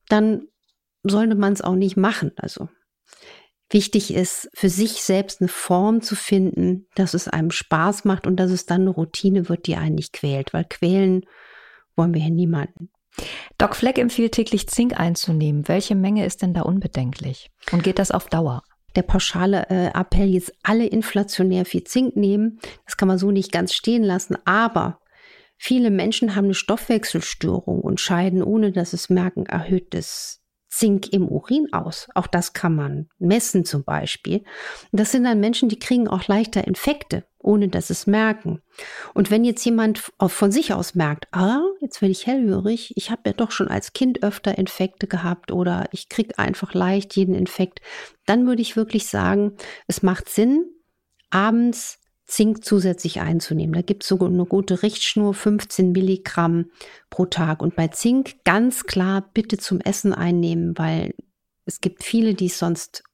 dann 0.08 0.48
sollte 1.04 1.34
man 1.36 1.52
es 1.52 1.62
auch 1.62 1.74
nicht 1.74 1.96
machen. 1.96 2.32
Also 2.36 2.68
wichtig 3.70 4.12
ist, 4.12 4.48
für 4.54 4.68
sich 4.68 5.02
selbst 5.02 5.40
eine 5.40 5.48
Form 5.48 6.00
zu 6.00 6.16
finden, 6.16 6.86
dass 6.94 7.14
es 7.14 7.28
einem 7.28 7.50
Spaß 7.50 8.04
macht 8.04 8.26
und 8.26 8.36
dass 8.36 8.50
es 8.50 8.66
dann 8.66 8.82
eine 8.82 8.90
Routine 8.90 9.48
wird, 9.48 9.66
die 9.66 9.76
einen 9.76 9.94
nicht 9.94 10.12
quält, 10.12 10.52
weil 10.52 10.64
quälen 10.64 11.24
wollen 11.96 12.14
wir 12.14 12.22
ja 12.22 12.30
niemanden. 12.30 12.90
Doc 13.58 13.76
Fleck 13.76 13.98
empfiehlt 13.98 14.32
täglich 14.32 14.68
Zink 14.68 14.98
einzunehmen. 14.98 15.68
Welche 15.68 15.94
Menge 15.94 16.26
ist 16.26 16.42
denn 16.42 16.54
da 16.54 16.62
unbedenklich? 16.62 17.50
Und 17.70 17.84
geht 17.84 18.00
das 18.00 18.10
auf 18.10 18.28
Dauer? 18.28 18.62
Der 18.96 19.02
pauschale 19.02 19.68
äh, 19.70 19.86
Appell, 19.88 20.28
jetzt 20.28 20.52
alle 20.62 20.86
inflationär 20.86 21.64
viel 21.64 21.84
Zink 21.84 22.16
nehmen, 22.16 22.60
das 22.84 22.96
kann 22.96 23.08
man 23.08 23.18
so 23.18 23.30
nicht 23.30 23.50
ganz 23.50 23.74
stehen 23.74 24.04
lassen, 24.04 24.36
aber 24.44 25.00
viele 25.56 25.90
Menschen 25.90 26.36
haben 26.36 26.44
eine 26.44 26.54
Stoffwechselstörung 26.54 27.80
und 27.80 28.00
scheiden, 28.00 28.42
ohne 28.42 28.70
dass 28.70 28.92
es 28.92 29.10
merken, 29.10 29.46
erhöhtes 29.46 30.43
Zink 30.74 31.12
im 31.12 31.28
Urin 31.28 31.72
aus. 31.72 32.08
Auch 32.16 32.26
das 32.26 32.52
kann 32.52 32.74
man 32.74 33.08
messen 33.18 33.64
zum 33.64 33.84
Beispiel. 33.84 34.42
das 34.90 35.12
sind 35.12 35.22
dann 35.22 35.38
Menschen, 35.38 35.68
die 35.68 35.78
kriegen 35.78 36.08
auch 36.08 36.26
leichter 36.26 36.66
Infekte, 36.66 37.24
ohne 37.38 37.68
dass 37.68 37.90
es 37.90 38.08
merken. 38.08 38.60
Und 39.14 39.30
wenn 39.30 39.44
jetzt 39.44 39.64
jemand 39.64 40.12
von 40.18 40.50
sich 40.50 40.74
aus 40.74 40.96
merkt, 40.96 41.28
ah, 41.30 41.60
jetzt 41.80 42.02
werde 42.02 42.10
ich 42.10 42.26
hellhörig, 42.26 42.92
ich 42.96 43.12
habe 43.12 43.22
ja 43.26 43.32
doch 43.32 43.52
schon 43.52 43.68
als 43.68 43.92
Kind 43.92 44.24
öfter 44.24 44.58
Infekte 44.58 45.06
gehabt 45.06 45.52
oder 45.52 45.86
ich 45.92 46.08
kriege 46.08 46.40
einfach 46.40 46.74
leicht 46.74 47.14
jeden 47.14 47.36
Infekt, 47.36 47.80
dann 48.26 48.48
würde 48.48 48.62
ich 48.62 48.74
wirklich 48.74 49.06
sagen, 49.06 49.56
es 49.86 50.02
macht 50.02 50.28
Sinn, 50.28 50.64
abends 51.30 52.00
Zink 52.26 52.64
zusätzlich 52.64 53.20
einzunehmen. 53.20 53.74
Da 53.74 53.82
gibt 53.82 54.02
es 54.02 54.08
sogar 54.08 54.28
eine 54.28 54.46
gute 54.46 54.82
Richtschnur, 54.82 55.34
15 55.34 55.92
Milligramm 55.92 56.70
pro 57.10 57.26
Tag. 57.26 57.62
Und 57.62 57.76
bei 57.76 57.88
Zink 57.88 58.44
ganz 58.44 58.84
klar 58.84 59.30
bitte 59.34 59.58
zum 59.58 59.80
Essen 59.80 60.14
einnehmen, 60.14 60.76
weil 60.78 61.14
es 61.66 61.80
gibt 61.80 62.02
viele, 62.02 62.34
die 62.34 62.46
es 62.46 62.58
sonst 62.58 63.04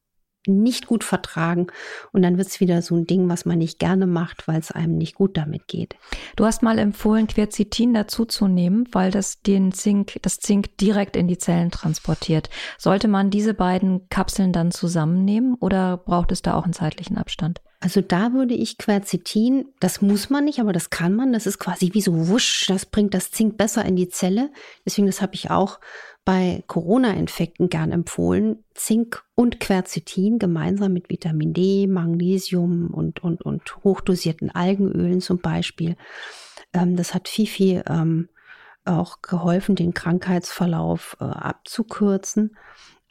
nicht 0.46 0.86
gut 0.86 1.04
vertragen 1.04 1.66
und 2.12 2.22
dann 2.22 2.38
wird 2.38 2.48
es 2.48 2.60
wieder 2.60 2.82
so 2.82 2.96
ein 2.96 3.06
Ding, 3.06 3.28
was 3.28 3.44
man 3.44 3.58
nicht 3.58 3.78
gerne 3.78 4.06
macht, 4.06 4.48
weil 4.48 4.58
es 4.58 4.70
einem 4.70 4.96
nicht 4.96 5.14
gut 5.14 5.36
damit 5.36 5.68
geht. 5.68 5.96
Du 6.36 6.44
hast 6.44 6.62
mal 6.62 6.78
empfohlen, 6.78 7.26
Quercetin 7.26 7.92
dazuzunehmen, 7.94 8.88
weil 8.92 9.10
das 9.10 9.42
den 9.42 9.72
Zink, 9.72 10.18
das 10.22 10.38
Zink 10.38 10.78
direkt 10.78 11.16
in 11.16 11.28
die 11.28 11.38
Zellen 11.38 11.70
transportiert. 11.70 12.48
Sollte 12.78 13.08
man 13.08 13.30
diese 13.30 13.54
beiden 13.54 14.08
Kapseln 14.08 14.52
dann 14.52 14.70
zusammennehmen 14.70 15.54
oder 15.54 15.98
braucht 15.98 16.32
es 16.32 16.42
da 16.42 16.54
auch 16.54 16.64
einen 16.64 16.72
zeitlichen 16.72 17.18
Abstand? 17.18 17.60
Also 17.82 18.02
da 18.02 18.34
würde 18.34 18.52
ich 18.52 18.76
Quercetin, 18.76 19.64
das 19.80 20.02
muss 20.02 20.28
man 20.28 20.44
nicht, 20.44 20.60
aber 20.60 20.74
das 20.74 20.90
kann 20.90 21.14
man. 21.14 21.32
Das 21.32 21.46
ist 21.46 21.58
quasi 21.58 21.94
wie 21.94 22.02
so 22.02 22.28
wusch, 22.28 22.66
das 22.66 22.84
bringt 22.84 23.14
das 23.14 23.30
Zink 23.30 23.56
besser 23.56 23.86
in 23.86 23.96
die 23.96 24.10
Zelle. 24.10 24.50
Deswegen, 24.84 25.06
das 25.06 25.22
habe 25.22 25.34
ich 25.34 25.50
auch 25.50 25.80
bei 26.24 26.62
Corona-Infekten 26.66 27.68
gern 27.68 27.92
empfohlen. 27.92 28.64
Zink 28.74 29.24
und 29.34 29.60
Quercetin 29.60 30.38
gemeinsam 30.38 30.92
mit 30.92 31.10
Vitamin 31.10 31.52
D, 31.52 31.86
Magnesium 31.86 32.88
und, 32.88 33.22
und, 33.22 33.42
und 33.42 33.76
hochdosierten 33.84 34.50
Algenölen 34.50 35.20
zum 35.20 35.38
Beispiel. 35.38 35.96
Ähm, 36.72 36.96
das 36.96 37.14
hat 37.14 37.28
viel, 37.28 37.46
viel 37.46 37.82
ähm, 37.88 38.28
auch 38.84 39.22
geholfen, 39.22 39.76
den 39.76 39.94
Krankheitsverlauf 39.94 41.16
äh, 41.20 41.24
abzukürzen. 41.24 42.56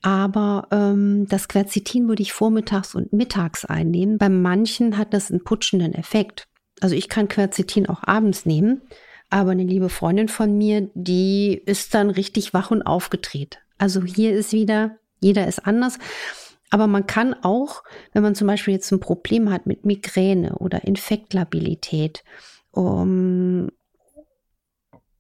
Aber 0.02 0.68
ähm, 0.72 1.28
das 1.28 1.48
Quercetin 1.48 2.08
würde 2.08 2.22
ich 2.22 2.32
vormittags 2.32 2.96
und 2.96 3.12
mittags 3.12 3.66
einnehmen. 3.66 4.18
Bei 4.18 4.30
manchen 4.30 4.98
hat 4.98 5.14
das 5.14 5.30
einen 5.30 5.44
putschenden 5.44 5.94
Effekt. 5.94 6.48
Also 6.80 6.96
ich 6.96 7.10
kann 7.10 7.28
Quercetin 7.28 7.90
auch 7.90 8.04
abends 8.04 8.46
nehmen, 8.46 8.82
aber 9.30 9.52
eine 9.52 9.64
liebe 9.64 9.90
Freundin 9.90 10.28
von 10.28 10.58
mir, 10.58 10.90
die 10.94 11.62
ist 11.66 11.94
dann 11.94 12.10
richtig 12.10 12.54
wach 12.54 12.72
und 12.72 12.82
aufgedreht. 12.82 13.60
Also 13.78 14.04
hier 14.04 14.34
ist 14.34 14.52
wieder, 14.52 14.98
jeder 15.20 15.48
ist 15.48 15.66
anders. 15.66 16.00
Aber 16.72 16.88
man 16.88 17.08
kann 17.08 17.36
auch, 17.42 17.84
wenn 18.14 18.24
man 18.24 18.36
zum 18.36 18.48
Beispiel 18.48 18.74
jetzt 18.74 18.92
ein 18.92 19.00
Problem 19.00 19.52
hat 19.52 19.66
mit 19.66 19.86
Migräne 19.86 20.56
oder 20.58 20.84
Infektlabilität, 20.84 22.24
um, 22.72 23.70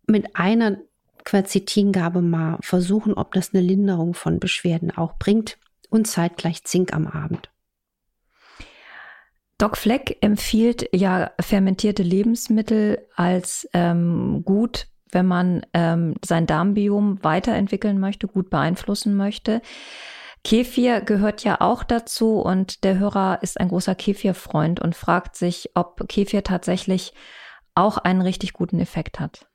mit 0.05 0.35
einer 0.35 0.77
Quercetingabe 1.23 2.21
mal 2.21 2.57
versuchen, 2.61 3.13
ob 3.13 3.33
das 3.33 3.53
eine 3.53 3.61
Linderung 3.61 4.13
von 4.13 4.39
Beschwerden 4.39 4.91
auch 4.91 5.17
bringt 5.17 5.57
und 5.89 6.07
zeitgleich 6.07 6.63
Zink 6.63 6.93
am 6.93 7.07
Abend. 7.07 7.49
Doc 9.59 9.75
Fleck 9.75 10.17
empfiehlt 10.21 10.87
ja 10.93 11.31
fermentierte 11.39 12.01
Lebensmittel 12.01 13.05
als 13.15 13.67
ähm, 13.73 14.41
gut, 14.45 14.87
wenn 15.11 15.25
man 15.25 15.65
ähm, 15.73 16.15
sein 16.23 16.47
Darmbiom 16.47 17.21
weiterentwickeln 17.23 17.99
möchte, 17.99 18.27
gut 18.27 18.49
beeinflussen 18.49 19.17
möchte. 19.17 19.61
Kefir 20.45 21.01
gehört 21.01 21.43
ja 21.43 21.59
auch 21.59 21.83
dazu 21.83 22.39
und 22.39 22.85
der 22.85 22.99
Hörer 22.99 23.39
ist 23.41 23.59
ein 23.59 23.67
großer 23.67 23.95
Kefir-Freund 23.95 24.79
und 24.79 24.95
fragt 24.95 25.35
sich, 25.35 25.71
ob 25.73 26.07
Kefir 26.07 26.43
tatsächlich 26.45 27.13
auch 27.75 27.97
einen 27.97 28.21
richtig 28.21 28.53
guten 28.53 28.79
Effekt 28.79 29.19
hat. 29.19 29.48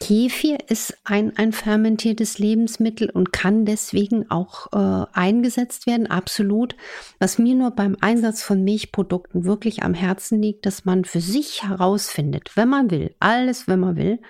Kefir 0.00 0.58
ist 0.68 0.96
ein, 1.04 1.36
ein 1.36 1.52
fermentiertes 1.52 2.38
Lebensmittel 2.38 3.10
und 3.10 3.32
kann 3.32 3.64
deswegen 3.64 4.30
auch 4.30 4.72
äh, 4.72 5.06
eingesetzt 5.12 5.86
werden, 5.86 6.06
absolut. 6.06 6.74
Was 7.18 7.38
mir 7.38 7.54
nur 7.54 7.70
beim 7.72 7.96
Einsatz 8.00 8.42
von 8.42 8.64
Milchprodukten 8.64 9.44
wirklich 9.44 9.82
am 9.82 9.94
Herzen 9.94 10.40
liegt, 10.40 10.66
dass 10.66 10.84
man 10.84 11.04
für 11.04 11.20
sich 11.20 11.68
herausfindet, 11.68 12.56
wenn 12.56 12.68
man 12.68 12.90
will, 12.90 13.14
alles, 13.20 13.68
wenn 13.68 13.80
man 13.80 13.96
will, 13.96 14.20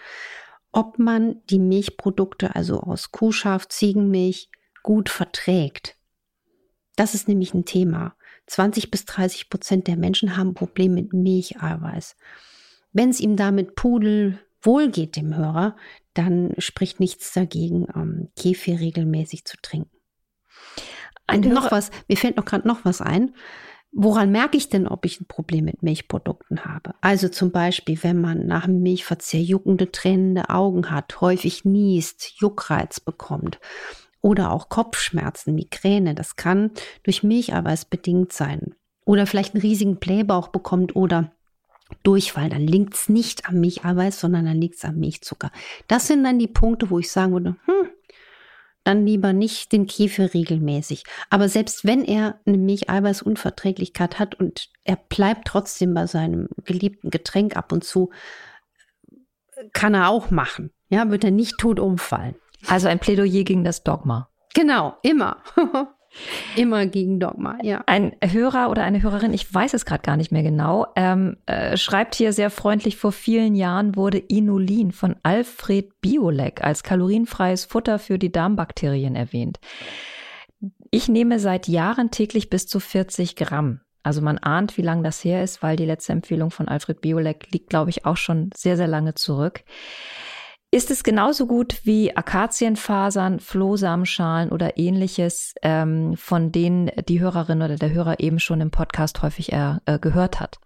ob 0.73 0.99
man 0.99 1.37
die 1.49 1.59
Milchprodukte, 1.59 2.55
also 2.55 2.81
aus 2.81 3.11
Kuhschaf, 3.13 3.69
Ziegenmilch, 3.69 4.51
gut 4.83 5.09
verträgt. 5.09 5.97
Das 6.97 7.15
ist 7.15 7.29
nämlich 7.29 7.55
ein 7.55 7.65
Thema. 7.65 8.15
20 8.47 8.91
bis 8.91 9.05
30 9.05 9.49
Prozent 9.49 9.87
der 9.87 9.97
Menschen 9.97 10.37
haben 10.37 10.55
Probleme 10.55 10.97
mit 10.97 11.13
Milcheiweiß. 11.13 12.17
Wenn 12.93 13.11
es 13.11 13.21
ihm 13.21 13.37
damit 13.37 13.77
Pudel, 13.77 14.41
wohl 14.63 14.91
geht 14.91 15.17
dem 15.17 15.35
Hörer, 15.35 15.77
dann 16.15 16.55
spricht 16.59 17.01
nichts 17.01 17.33
dagegen, 17.33 17.87
ähm, 17.95 18.29
Kefir 18.37 18.81
regelmäßig 18.81 19.45
zu 19.45 19.57
trinken. 19.61 19.97
Und 21.31 21.47
noch 21.47 21.71
was, 21.71 21.91
mir 22.09 22.17
fällt 22.17 22.37
noch 22.37 22.45
gerade 22.45 22.67
noch 22.67 22.85
was 22.85 23.01
ein. 23.01 23.35
Woran 23.93 24.31
merke 24.31 24.57
ich 24.57 24.69
denn, 24.69 24.87
ob 24.87 25.05
ich 25.05 25.21
ein 25.21 25.27
Problem 25.27 25.65
mit 25.65 25.83
Milchprodukten 25.83 26.65
habe? 26.65 26.95
Also 27.01 27.29
zum 27.29 27.51
Beispiel, 27.51 27.99
wenn 28.03 28.21
man 28.21 28.47
nach 28.47 28.67
dem 28.67 28.83
Milchverzehr 28.83 29.43
juckende, 29.43 29.91
tränende 29.91 30.49
Augen 30.49 30.91
hat, 30.91 31.21
häufig 31.21 31.65
niest, 31.65 32.35
Juckreiz 32.37 33.01
bekommt 33.01 33.59
oder 34.21 34.53
auch 34.53 34.69
Kopfschmerzen, 34.69 35.55
Migräne. 35.55 36.15
Das 36.15 36.37
kann 36.37 36.71
durch 37.03 37.23
Milcheiweiß 37.23 37.87
bedingt 37.87 38.33
sein. 38.33 38.75
Oder 39.05 39.27
vielleicht 39.27 39.55
einen 39.55 39.63
riesigen 39.63 39.97
Blähbauch 39.97 40.49
bekommt 40.49 40.95
oder 40.95 41.33
Durchfall, 42.03 42.49
dann 42.49 42.67
liegt 42.67 42.95
es 42.95 43.09
nicht 43.09 43.49
am 43.49 43.61
Milcheiweiß, 43.61 44.21
sondern 44.21 44.47
dann 44.47 44.61
liegt 44.61 44.77
es 44.77 44.85
am 44.85 44.97
Milchzucker. 44.97 45.51
Das 45.89 46.07
sind 46.07 46.25
dann 46.25 46.39
die 46.39 46.49
Punkte, 46.49 46.91
wo 46.91 46.99
ich 46.99 47.11
sagen 47.11 47.33
würde, 47.33 47.57
hm, 47.67 47.91
dann 48.85 49.07
lieber 49.07 49.33
nicht 49.33 49.73
den 49.73 49.87
Kefir 49.87 50.33
regelmäßig. 50.33 51.05
Aber 51.29 51.49
selbst 51.49 51.85
wenn 51.85 52.05
er 52.05 52.41
eine 52.47 52.59
Milcheiweißunverträglichkeit 52.59 54.19
hat 54.19 54.35
und 54.35 54.71
er 54.85 54.97
bleibt 54.97 55.47
trotzdem 55.47 55.95
bei 55.95 56.07
seinem 56.07 56.49
geliebten 56.65 57.11
Getränk 57.11 57.57
ab 57.57 57.73
und 57.73 57.85
zu, 57.85 58.11
kann 59.73 59.95
er 59.95 60.09
auch 60.09 60.31
machen. 60.31 60.73
Ja, 60.89 61.11
wird 61.11 61.25
er 61.25 61.31
nicht 61.31 61.59
tot 61.59 61.79
umfallen. 61.79 62.37
Also 62.67 62.89
ein 62.89 62.99
Plädoyer 62.99 63.45
gegen 63.45 63.65
das 63.65 63.85
Dogma. 63.85 64.31
Genau, 64.55 64.97
immer. 65.03 65.43
Immer 66.57 66.87
gegen 66.87 67.21
Dogma, 67.21 67.59
ja. 67.63 67.83
Ein 67.87 68.17
Hörer 68.23 68.71
oder 68.71 68.83
eine 68.83 69.03
Hörerin, 69.03 69.33
ich 69.33 69.53
weiß 69.53 69.75
es 69.75 69.85
gerade 69.85 70.03
gar 70.03 70.17
nicht 70.17 70.33
mehr 70.33 70.43
genau, 70.43 70.87
ähm, 70.97 71.37
äh, 71.47 71.77
schreibt 71.77 72.17
hier 72.17 72.33
sehr 72.33 72.51
freundlich, 72.51 72.97
vor 72.97 73.13
vielen 73.13 73.55
Jahren 73.55 73.95
wurde 73.95 74.19
Inulin 74.19 74.91
von 74.91 75.17
Alfred 75.23 76.01
Biolek 76.01 76.65
als 76.65 76.83
kalorienfreies 76.83 77.65
Futter 77.65 77.99
für 77.99 78.19
die 78.19 78.33
Darmbakterien 78.33 79.15
erwähnt. 79.15 79.61
Ich 80.91 81.09
nehme 81.09 81.39
seit 81.39 81.69
Jahren 81.69 82.11
täglich 82.11 82.51
bis 82.51 82.67
zu 82.67 82.81
40 82.81 83.37
Gramm. 83.37 83.81
Also 84.03 84.23
man 84.23 84.39
ahnt, 84.39 84.77
wie 84.77 84.83
lange 84.83 85.03
das 85.03 85.23
her 85.23 85.45
ist, 85.45 85.63
weil 85.63 85.77
die 85.77 85.85
letzte 85.85 86.13
Empfehlung 86.13 86.51
von 86.51 86.69
Alfred 86.69 87.01
Biolek 87.01 87.53
liegt, 87.53 87.69
glaube 87.69 87.91
ich, 87.91 88.07
auch 88.07 88.17
schon 88.17 88.51
sehr, 88.57 88.77
sehr 88.77 88.89
lange 88.89 89.15
zurück. 89.15 89.63
Ist 90.73 90.93
es 90.93 91.03
genauso 91.03 91.47
gut 91.47 91.81
wie 91.83 92.17
Akazienfasern, 92.17 93.41
Flohsamenschalen 93.41 94.51
oder 94.51 94.79
ähnliches, 94.79 95.55
ähm, 95.63 96.17
von 96.17 96.53
denen 96.53 96.93
die 97.09 97.21
Hörerin 97.21 97.63
oder 97.63 97.75
der 97.75 97.93
Hörer 97.93 98.21
eben 98.21 98.39
schon 98.39 98.61
im 98.61 98.71
Podcast 98.71 99.21
häufig 99.23 99.53
äh, 99.53 99.79
gehört 100.01 100.39
hat? 100.39 100.61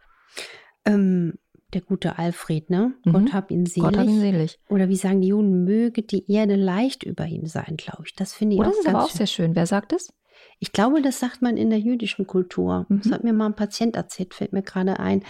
Ähm, 0.84 1.38
der 1.73 1.80
gute 1.80 2.18
Alfred, 2.18 2.68
ne? 2.68 2.92
Mhm. 3.04 3.12
Gott 3.12 3.32
hab 3.32 3.50
ihn 3.50 3.64
selig. 3.64 3.82
Gott 3.82 3.96
hab 3.96 4.06
ihn 4.06 4.20
selig. 4.20 4.58
Oder 4.68 4.90
wie 4.90 4.96
sagen 4.96 5.23
die 5.23 5.28
Juden, 5.28 5.64
möge 5.64 6.02
die 6.02 6.30
Erde 6.30 6.54
leicht 6.54 7.02
über 7.02 7.25
ihm 7.25 7.46
sein, 7.46 7.76
glaube 7.78 8.04
ich. 8.04 8.14
Das 8.14 8.34
finde 8.34 8.56
ich 8.56 8.61
oh, 8.61 8.64
auch 8.64 8.68
das 8.68 8.78
ist 8.80 8.88
aber 8.88 9.04
auch 9.04 9.11
sehr 9.11 9.26
schön. 9.26 9.56
Wer 9.56 9.66
sagt 9.66 9.94
es? 9.94 10.12
Ich 10.58 10.73
glaube, 10.73 11.00
das 11.00 11.18
sagt 11.18 11.40
man 11.40 11.56
in 11.56 11.70
der 11.70 11.80
jüdischen 11.80 12.26
Kultur. 12.26 12.84
Mhm. 12.90 13.00
Das 13.02 13.12
hat 13.12 13.25
mir 13.25 13.32
mal 13.32 13.46
ein 13.46 13.56
Patient 13.56 13.96
erzählt, 13.96 14.34
fällt 14.34 14.52
mir 14.52 14.62
gerade 14.62 15.00
ein. 15.00 15.23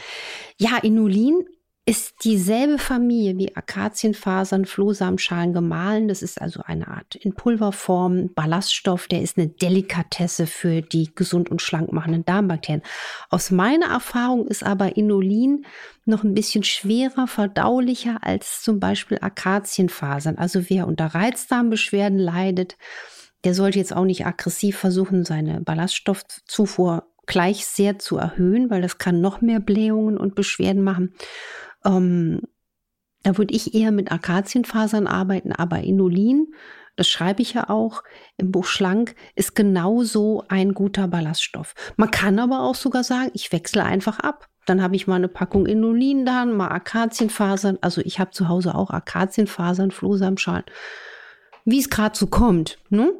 Ja, 0.58 0.78
Inulin 0.82 1.44
ist 1.86 2.24
dieselbe 2.24 2.78
Familie 2.78 3.36
wie 3.36 3.54
Akazienfasern, 3.54 4.64
Flohsamenschalen 4.64 5.52
gemahlen. 5.52 6.08
Das 6.08 6.22
ist 6.22 6.40
also 6.40 6.62
eine 6.64 6.88
Art 6.88 7.14
in 7.14 7.34
Pulverform, 7.34 8.32
Ballaststoff, 8.34 9.06
der 9.06 9.20
ist 9.20 9.36
eine 9.36 9.48
Delikatesse 9.48 10.46
für 10.46 10.80
die 10.80 11.14
gesund 11.14 11.50
und 11.50 11.60
schlank 11.60 11.92
machenden 11.92 12.24
Darmbakterien. 12.24 12.82
Aus 13.28 13.50
meiner 13.50 13.88
Erfahrung 13.88 14.46
ist 14.46 14.64
aber 14.64 14.96
Inulin 14.96 15.66
noch 16.06 16.24
ein 16.24 16.32
bisschen 16.32 16.64
schwerer 16.64 17.26
verdaulicher 17.26 18.18
als 18.22 18.62
zum 18.62 18.80
Beispiel 18.80 19.18
Akazienfasern. 19.20 20.38
Also 20.38 20.70
wer 20.70 20.86
unter 20.86 21.06
Reizdarmbeschwerden 21.06 22.18
leidet, 22.18 22.78
der 23.44 23.54
sollte 23.54 23.78
jetzt 23.78 23.94
auch 23.94 24.06
nicht 24.06 24.24
aggressiv 24.24 24.78
versuchen, 24.78 25.26
seine 25.26 25.60
Ballaststoffzufuhr 25.60 27.06
gleich 27.26 27.66
sehr 27.66 27.98
zu 27.98 28.16
erhöhen, 28.16 28.70
weil 28.70 28.82
das 28.82 28.98
kann 28.98 29.20
noch 29.20 29.40
mehr 29.40 29.60
Blähungen 29.60 30.16
und 30.16 30.34
Beschwerden 30.34 30.82
machen. 30.82 31.14
Ähm, 31.84 32.40
da 33.22 33.38
würde 33.38 33.54
ich 33.54 33.74
eher 33.74 33.90
mit 33.90 34.12
Akazienfasern 34.12 35.06
arbeiten, 35.06 35.52
aber 35.52 35.80
Inulin, 35.80 36.54
das 36.96 37.08
schreibe 37.08 37.42
ich 37.42 37.54
ja 37.54 37.70
auch 37.70 38.02
im 38.36 38.52
Buch 38.52 38.66
Schlank, 38.66 39.16
ist 39.34 39.54
genauso 39.54 40.44
ein 40.48 40.74
guter 40.74 41.08
Ballaststoff. 41.08 41.74
Man 41.96 42.10
kann 42.10 42.38
aber 42.38 42.60
auch 42.60 42.74
sogar 42.74 43.02
sagen, 43.02 43.30
ich 43.34 43.50
wechsle 43.50 43.82
einfach 43.82 44.20
ab. 44.20 44.48
Dann 44.66 44.82
habe 44.82 44.96
ich 44.96 45.06
mal 45.06 45.16
eine 45.16 45.28
Packung 45.28 45.66
Inulin 45.66 46.24
da, 46.24 46.44
mal 46.46 46.68
Akazienfasern. 46.68 47.78
Also 47.80 48.00
ich 48.02 48.20
habe 48.20 48.30
zu 48.30 48.48
Hause 48.48 48.74
auch 48.74 48.90
Akazienfasern, 48.90 49.90
Flohsamenschalen. 49.90 50.64
Wie 51.64 51.80
es 51.80 51.90
gerade 51.90 52.16
so 52.16 52.26
kommt. 52.26 52.78
Ne? 52.90 53.12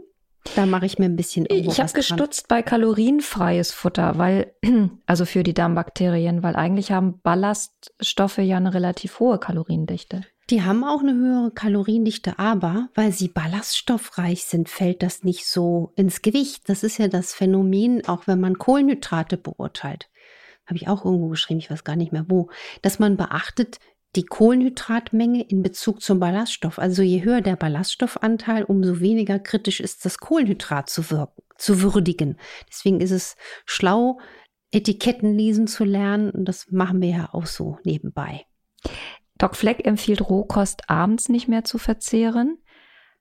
Da 0.56 0.66
mache 0.66 0.86
ich 0.86 0.98
mir 0.98 1.06
ein 1.06 1.16
bisschen. 1.16 1.46
Ich 1.48 1.80
habe 1.80 1.92
gestutzt 1.92 2.48
bei 2.48 2.62
kalorienfreies 2.62 3.72
Futter, 3.72 4.18
weil, 4.18 4.52
also 5.06 5.24
für 5.24 5.42
die 5.42 5.54
Darmbakterien, 5.54 6.42
weil 6.42 6.54
eigentlich 6.56 6.92
haben 6.92 7.20
Ballaststoffe 7.22 8.38
ja 8.38 8.58
eine 8.58 8.74
relativ 8.74 9.20
hohe 9.20 9.38
Kaloriendichte. 9.38 10.22
Die 10.50 10.62
haben 10.62 10.84
auch 10.84 11.00
eine 11.00 11.14
höhere 11.14 11.50
Kaloriendichte, 11.50 12.38
aber 12.38 12.90
weil 12.94 13.12
sie 13.12 13.28
ballaststoffreich 13.28 14.44
sind, 14.44 14.68
fällt 14.68 15.02
das 15.02 15.24
nicht 15.24 15.46
so 15.46 15.92
ins 15.96 16.20
Gewicht. 16.20 16.68
Das 16.68 16.82
ist 16.82 16.98
ja 16.98 17.08
das 17.08 17.32
Phänomen, 17.32 18.06
auch 18.06 18.26
wenn 18.26 18.40
man 18.40 18.58
Kohlenhydrate 18.58 19.38
beurteilt. 19.38 20.10
Habe 20.66 20.76
ich 20.76 20.88
auch 20.88 21.04
irgendwo 21.04 21.28
geschrieben, 21.28 21.60
ich 21.60 21.70
weiß 21.70 21.84
gar 21.84 21.96
nicht 21.96 22.12
mehr 22.12 22.26
wo, 22.28 22.50
dass 22.82 22.98
man 22.98 23.16
beachtet, 23.16 23.78
die 24.16 24.24
Kohlenhydratmenge 24.24 25.42
in 25.42 25.62
Bezug 25.62 26.02
zum 26.02 26.20
Ballaststoff. 26.20 26.78
Also 26.78 27.02
je 27.02 27.24
höher 27.24 27.40
der 27.40 27.56
Ballaststoffanteil, 27.56 28.64
umso 28.64 29.00
weniger 29.00 29.38
kritisch 29.38 29.80
ist 29.80 30.04
das 30.04 30.18
Kohlenhydrat 30.18 30.88
zu 30.88 31.10
wirken, 31.10 31.42
zu 31.56 31.82
würdigen. 31.82 32.38
Deswegen 32.68 33.00
ist 33.00 33.10
es 33.10 33.36
schlau, 33.66 34.18
Etiketten 34.70 35.36
lesen 35.36 35.66
zu 35.66 35.84
lernen. 35.84 36.30
Und 36.30 36.46
das 36.46 36.70
machen 36.70 37.00
wir 37.00 37.10
ja 37.10 37.28
auch 37.32 37.46
so 37.46 37.78
nebenbei. 37.84 38.44
Doc 39.38 39.56
Fleck 39.56 39.86
empfiehlt 39.86 40.28
Rohkost 40.28 40.88
abends 40.88 41.28
nicht 41.28 41.48
mehr 41.48 41.64
zu 41.64 41.78
verzehren. 41.78 42.58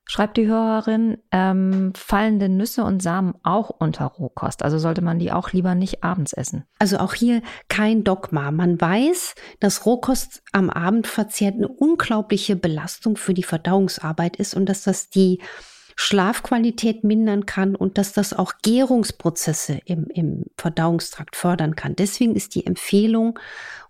Schreibt 0.06 0.38
die 0.38 0.48
Hörerin, 0.48 1.18
ähm, 1.32 1.94
fallende 1.96 2.50
Nüsse 2.50 2.84
und 2.84 3.02
Samen 3.02 3.36
auch 3.44 3.70
unter 3.70 4.06
Rohkost. 4.06 4.62
Also 4.62 4.78
sollte 4.78 5.02
man 5.02 5.18
die 5.18 5.32
auch 5.32 5.52
lieber 5.52 5.76
nicht 5.76 6.04
abends 6.04 6.34
essen. 6.34 6.66
Also 6.78 6.98
auch 6.98 7.14
hier 7.14 7.42
kein 7.70 8.04
Dogma. 8.04 8.52
Man 8.52 8.80
weiß, 8.80 9.36
dass 9.60 9.86
Rohkost 9.86 10.44
am 10.52 10.70
Abend 10.70 11.08
verzehrt 11.08 11.56
eine 11.56 11.70
unglaubliche 11.70 12.56
Belastung 12.56 13.16
für 13.16 13.34
die 13.34 13.44
Verdauungsarbeit 13.44 14.36
ist 14.36 14.56
und 14.56 14.68
dass 14.68 14.84
das 14.84 15.10
die 15.10 15.40
Schlafqualität 15.96 17.04
mindern 17.04 17.46
kann 17.46 17.76
und 17.76 17.98
dass 17.98 18.14
das 18.14 18.34
auch 18.34 18.54
Gärungsprozesse 18.62 19.80
im, 19.86 20.08
im 20.14 20.46
Verdauungstrakt 20.58 21.36
fördern 21.36 21.76
kann. 21.76 21.96
Deswegen 21.96 22.36
ist 22.36 22.56
die 22.56 22.66
Empfehlung, 22.66 23.40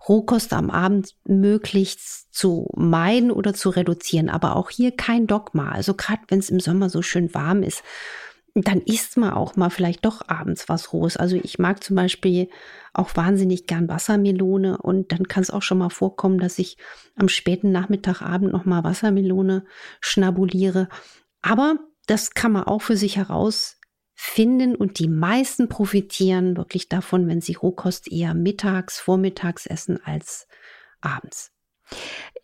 Rohkost 0.07 0.51
am 0.53 0.69
Abend 0.69 1.15
möglichst 1.25 2.33
zu 2.33 2.67
meiden 2.75 3.31
oder 3.31 3.53
zu 3.53 3.69
reduzieren. 3.69 4.29
Aber 4.29 4.55
auch 4.55 4.69
hier 4.69 4.91
kein 4.91 5.27
Dogma. 5.27 5.71
Also 5.71 5.93
gerade 5.93 6.21
wenn 6.27 6.39
es 6.39 6.49
im 6.49 6.59
Sommer 6.59 6.89
so 6.89 7.01
schön 7.01 7.33
warm 7.33 7.63
ist, 7.63 7.83
dann 8.55 8.81
isst 8.81 9.17
man 9.17 9.33
auch 9.33 9.55
mal 9.55 9.69
vielleicht 9.69 10.05
doch 10.05 10.27
abends 10.27 10.69
was 10.69 10.93
Rohes. 10.93 11.17
Also 11.17 11.39
ich 11.41 11.57
mag 11.57 11.83
zum 11.83 11.95
Beispiel 11.95 12.49
auch 12.93 13.15
wahnsinnig 13.15 13.65
gern 13.65 13.87
Wassermelone 13.87 14.77
und 14.77 15.11
dann 15.11 15.27
kann 15.27 15.41
es 15.41 15.49
auch 15.49 15.63
schon 15.63 15.79
mal 15.79 15.89
vorkommen, 15.89 16.37
dass 16.37 16.59
ich 16.59 16.77
am 17.15 17.29
späten 17.29 17.71
Nachmittagabend 17.71 18.51
noch 18.51 18.65
mal 18.65 18.83
Wassermelone 18.83 19.65
schnabuliere. 20.01 20.87
Aber 21.41 21.79
das 22.05 22.31
kann 22.31 22.51
man 22.51 22.63
auch 22.63 22.81
für 22.81 22.97
sich 22.97 23.17
herausfinden 23.17 24.75
und 24.75 24.99
die 24.99 25.07
meisten 25.07 25.69
profitieren 25.69 26.57
wirklich 26.57 26.89
davon, 26.89 27.27
wenn 27.27 27.41
sie 27.41 27.53
Rohkost 27.53 28.11
eher 28.11 28.33
mittags, 28.33 28.99
vormittags 28.99 29.65
essen 29.65 29.99
als 30.03 30.47
abends. 31.01 31.51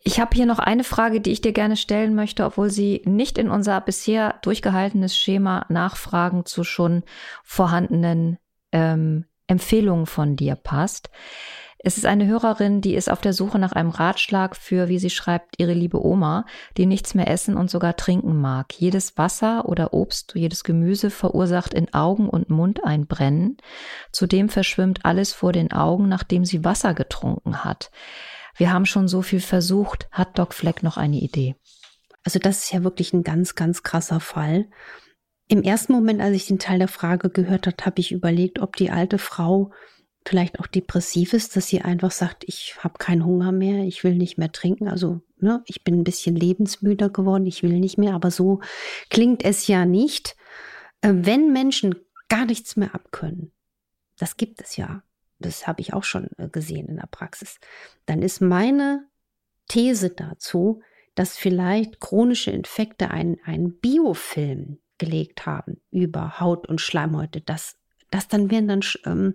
Ich 0.02 0.20
habe 0.20 0.34
hier 0.34 0.46
noch 0.46 0.58
eine 0.58 0.84
Frage, 0.84 1.20
die 1.20 1.32
ich 1.32 1.40
dir 1.40 1.52
gerne 1.52 1.76
stellen 1.76 2.14
möchte, 2.14 2.44
obwohl 2.44 2.70
sie 2.70 3.02
nicht 3.04 3.36
in 3.36 3.50
unser 3.50 3.80
bisher 3.80 4.38
durchgehaltenes 4.42 5.16
Schema 5.16 5.66
Nachfragen 5.68 6.46
zu 6.46 6.64
schon 6.64 7.02
vorhandenen 7.42 8.38
ähm, 8.72 9.26
Empfehlungen 9.46 10.06
von 10.06 10.36
dir 10.36 10.54
passt. 10.54 11.10
Es 11.82 11.96
ist 11.96 12.04
eine 12.04 12.26
Hörerin, 12.26 12.82
die 12.82 12.94
ist 12.94 13.10
auf 13.10 13.22
der 13.22 13.32
Suche 13.32 13.58
nach 13.58 13.72
einem 13.72 13.88
Ratschlag 13.88 14.54
für, 14.54 14.88
wie 14.88 14.98
sie 14.98 15.08
schreibt, 15.08 15.58
ihre 15.58 15.72
liebe 15.72 16.04
Oma, 16.04 16.44
die 16.76 16.84
nichts 16.84 17.14
mehr 17.14 17.28
essen 17.28 17.56
und 17.56 17.70
sogar 17.70 17.96
trinken 17.96 18.38
mag. 18.38 18.74
Jedes 18.78 19.16
Wasser 19.16 19.66
oder 19.66 19.94
Obst, 19.94 20.32
jedes 20.34 20.62
Gemüse 20.62 21.08
verursacht 21.08 21.72
in 21.72 21.94
Augen 21.94 22.28
und 22.28 22.50
Mund 22.50 22.84
ein 22.84 23.06
Brennen. 23.06 23.56
Zudem 24.12 24.50
verschwimmt 24.50 25.06
alles 25.06 25.32
vor 25.32 25.52
den 25.52 25.72
Augen, 25.72 26.06
nachdem 26.06 26.44
sie 26.44 26.64
Wasser 26.64 26.92
getrunken 26.92 27.64
hat. 27.64 27.90
Wir 28.56 28.72
haben 28.72 28.84
schon 28.84 29.08
so 29.08 29.22
viel 29.22 29.40
versucht. 29.40 30.06
Hat 30.12 30.38
Doc 30.38 30.52
Fleck 30.52 30.82
noch 30.82 30.98
eine 30.98 31.16
Idee? 31.16 31.56
Also 32.24 32.38
das 32.38 32.64
ist 32.64 32.72
ja 32.72 32.84
wirklich 32.84 33.14
ein 33.14 33.22
ganz, 33.22 33.54
ganz 33.54 33.82
krasser 33.82 34.20
Fall. 34.20 34.68
Im 35.48 35.62
ersten 35.62 35.94
Moment, 35.94 36.20
als 36.20 36.36
ich 36.36 36.46
den 36.46 36.58
Teil 36.58 36.78
der 36.78 36.88
Frage 36.88 37.30
gehört 37.30 37.66
habe, 37.66 37.84
habe 37.86 38.00
ich 38.00 38.12
überlegt, 38.12 38.60
ob 38.60 38.76
die 38.76 38.90
alte 38.90 39.16
Frau 39.16 39.72
vielleicht 40.30 40.60
auch 40.60 40.68
depressiv 40.68 41.32
ist, 41.32 41.56
dass 41.56 41.66
sie 41.66 41.80
einfach 41.80 42.12
sagt, 42.12 42.44
ich 42.46 42.76
habe 42.78 42.98
keinen 42.98 43.24
Hunger 43.24 43.50
mehr, 43.50 43.82
ich 43.82 44.04
will 44.04 44.14
nicht 44.14 44.38
mehr 44.38 44.52
trinken. 44.52 44.86
Also 44.86 45.22
ne, 45.38 45.60
ich 45.66 45.82
bin 45.82 45.98
ein 45.98 46.04
bisschen 46.04 46.36
lebensmüder 46.36 47.10
geworden, 47.10 47.46
ich 47.46 47.64
will 47.64 47.80
nicht 47.80 47.98
mehr. 47.98 48.14
Aber 48.14 48.30
so 48.30 48.60
klingt 49.08 49.44
es 49.44 49.66
ja 49.66 49.84
nicht. 49.84 50.36
Äh, 51.00 51.14
wenn 51.14 51.52
Menschen 51.52 51.96
gar 52.28 52.44
nichts 52.44 52.76
mehr 52.76 52.94
abkönnen, 52.94 53.50
das 54.18 54.36
gibt 54.36 54.60
es 54.60 54.76
ja, 54.76 55.02
das 55.40 55.66
habe 55.66 55.80
ich 55.80 55.94
auch 55.94 56.04
schon 56.04 56.28
äh, 56.38 56.48
gesehen 56.48 56.86
in 56.86 56.98
der 56.98 57.08
Praxis, 57.10 57.58
dann 58.06 58.22
ist 58.22 58.40
meine 58.40 59.08
These 59.66 60.10
dazu, 60.10 60.80
dass 61.16 61.36
vielleicht 61.36 61.98
chronische 61.98 62.52
Infekte 62.52 63.10
einen, 63.10 63.40
einen 63.44 63.80
Biofilm 63.80 64.78
gelegt 64.98 65.44
haben 65.44 65.80
über 65.90 66.38
Haut 66.38 66.68
und 66.68 66.80
Schleimhäute, 66.80 67.40
dass 67.40 67.79
das 68.10 68.28
dann 68.28 68.50
werden 68.50 68.68
dann 68.68 68.80
ähm, 69.06 69.34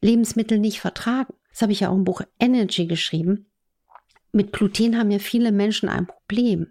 Lebensmittel 0.00 0.58
nicht 0.58 0.80
vertragen. 0.80 1.34
Das 1.50 1.62
habe 1.62 1.72
ich 1.72 1.80
ja 1.80 1.90
auch 1.90 1.96
im 1.96 2.04
Buch 2.04 2.22
Energy 2.38 2.86
geschrieben. 2.86 3.50
Mit 4.32 4.52
Gluten 4.52 4.96
haben 4.96 5.10
ja 5.10 5.18
viele 5.18 5.52
Menschen 5.52 5.88
ein 5.88 6.06
Problem. 6.06 6.68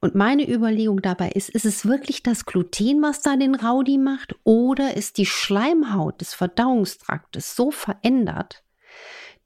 Und 0.00 0.14
meine 0.14 0.48
Überlegung 0.48 1.02
dabei 1.02 1.30
ist, 1.30 1.48
ist 1.48 1.64
es 1.64 1.86
wirklich 1.86 2.22
das 2.22 2.44
Gluten, 2.44 3.02
was 3.02 3.22
da 3.22 3.36
den 3.36 3.54
Raudi 3.54 3.98
macht? 3.98 4.34
Oder 4.44 4.96
ist 4.96 5.18
die 5.18 5.26
Schleimhaut 5.26 6.20
des 6.20 6.34
Verdauungstraktes 6.34 7.56
so 7.56 7.70
verändert, 7.70 8.62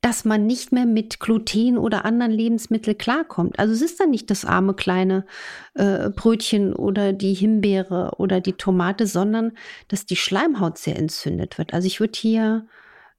dass 0.00 0.24
man 0.24 0.46
nicht 0.46 0.72
mehr 0.72 0.86
mit 0.86 1.20
Gluten 1.20 1.76
oder 1.76 2.04
anderen 2.04 2.32
Lebensmitteln 2.32 2.96
klarkommt. 2.96 3.58
Also 3.58 3.74
es 3.74 3.82
ist 3.82 4.00
dann 4.00 4.10
nicht 4.10 4.30
das 4.30 4.44
arme 4.44 4.74
kleine 4.74 5.26
äh, 5.74 6.08
Brötchen 6.08 6.72
oder 6.72 7.12
die 7.12 7.34
Himbeere 7.34 8.12
oder 8.16 8.40
die 8.40 8.54
Tomate, 8.54 9.06
sondern 9.06 9.52
dass 9.88 10.06
die 10.06 10.16
Schleimhaut 10.16 10.78
sehr 10.78 10.96
entzündet 10.96 11.58
wird. 11.58 11.74
Also 11.74 11.86
ich 11.86 12.00
würde 12.00 12.18
hier 12.18 12.66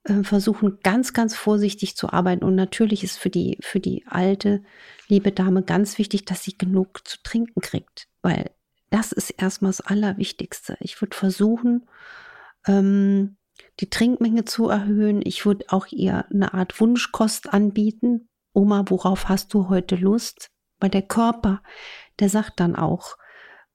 äh, 0.04 0.24
versuchen, 0.24 0.80
ganz, 0.82 1.12
ganz 1.12 1.36
vorsichtig 1.36 1.96
zu 1.96 2.12
arbeiten. 2.12 2.44
Und 2.44 2.56
natürlich 2.56 3.04
ist 3.04 3.16
für 3.16 3.30
die, 3.30 3.58
für 3.60 3.78
die 3.78 4.04
alte, 4.08 4.62
liebe 5.06 5.30
Dame 5.30 5.62
ganz 5.62 5.98
wichtig, 5.98 6.24
dass 6.24 6.42
sie 6.42 6.58
genug 6.58 7.06
zu 7.06 7.22
trinken 7.22 7.60
kriegt, 7.60 8.08
weil 8.22 8.50
das 8.90 9.12
ist 9.12 9.30
erstmal 9.30 9.70
das 9.70 9.80
Allerwichtigste. 9.80 10.76
Ich 10.80 11.00
würde 11.00 11.16
versuchen, 11.16 11.86
ähm, 12.66 13.36
die 13.80 13.90
Trinkmenge 13.90 14.44
zu 14.44 14.68
erhöhen. 14.68 15.22
Ich 15.24 15.46
würde 15.46 15.66
auch 15.68 15.86
ihr 15.88 16.26
eine 16.30 16.54
Art 16.54 16.80
Wunschkost 16.80 17.52
anbieten. 17.52 18.28
Oma, 18.52 18.84
worauf 18.88 19.28
hast 19.28 19.54
du 19.54 19.68
heute 19.68 19.96
Lust? 19.96 20.50
Weil 20.80 20.90
der 20.90 21.02
Körper, 21.02 21.62
der 22.18 22.28
sagt 22.28 22.60
dann 22.60 22.76
auch, 22.76 23.16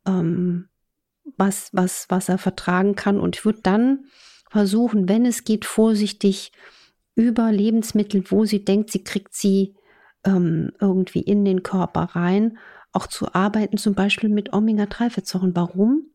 ähm, 0.05 0.69
was, 1.35 1.69
was, 1.73 2.05
was 2.09 2.29
er 2.29 2.37
vertragen 2.37 2.95
kann. 2.95 3.19
Und 3.19 3.35
ich 3.35 3.45
würde 3.45 3.61
dann 3.61 4.05
versuchen, 4.49 5.09
wenn 5.09 5.25
es 5.25 5.43
geht, 5.43 5.65
vorsichtig 5.65 6.51
über 7.15 7.51
Lebensmittel, 7.51 8.23
wo 8.29 8.45
sie 8.45 8.63
denkt, 8.63 8.91
sie 8.91 9.03
kriegt 9.03 9.33
sie 9.33 9.75
ähm, 10.23 10.71
irgendwie 10.79 11.21
in 11.21 11.43
den 11.45 11.63
Körper 11.63 12.01
rein, 12.01 12.57
auch 12.91 13.07
zu 13.07 13.33
arbeiten, 13.33 13.77
zum 13.77 13.95
Beispiel 13.95 14.29
mit 14.29 14.53
Omega-3-Fettsäuren. 14.53 15.55
Warum? 15.55 16.11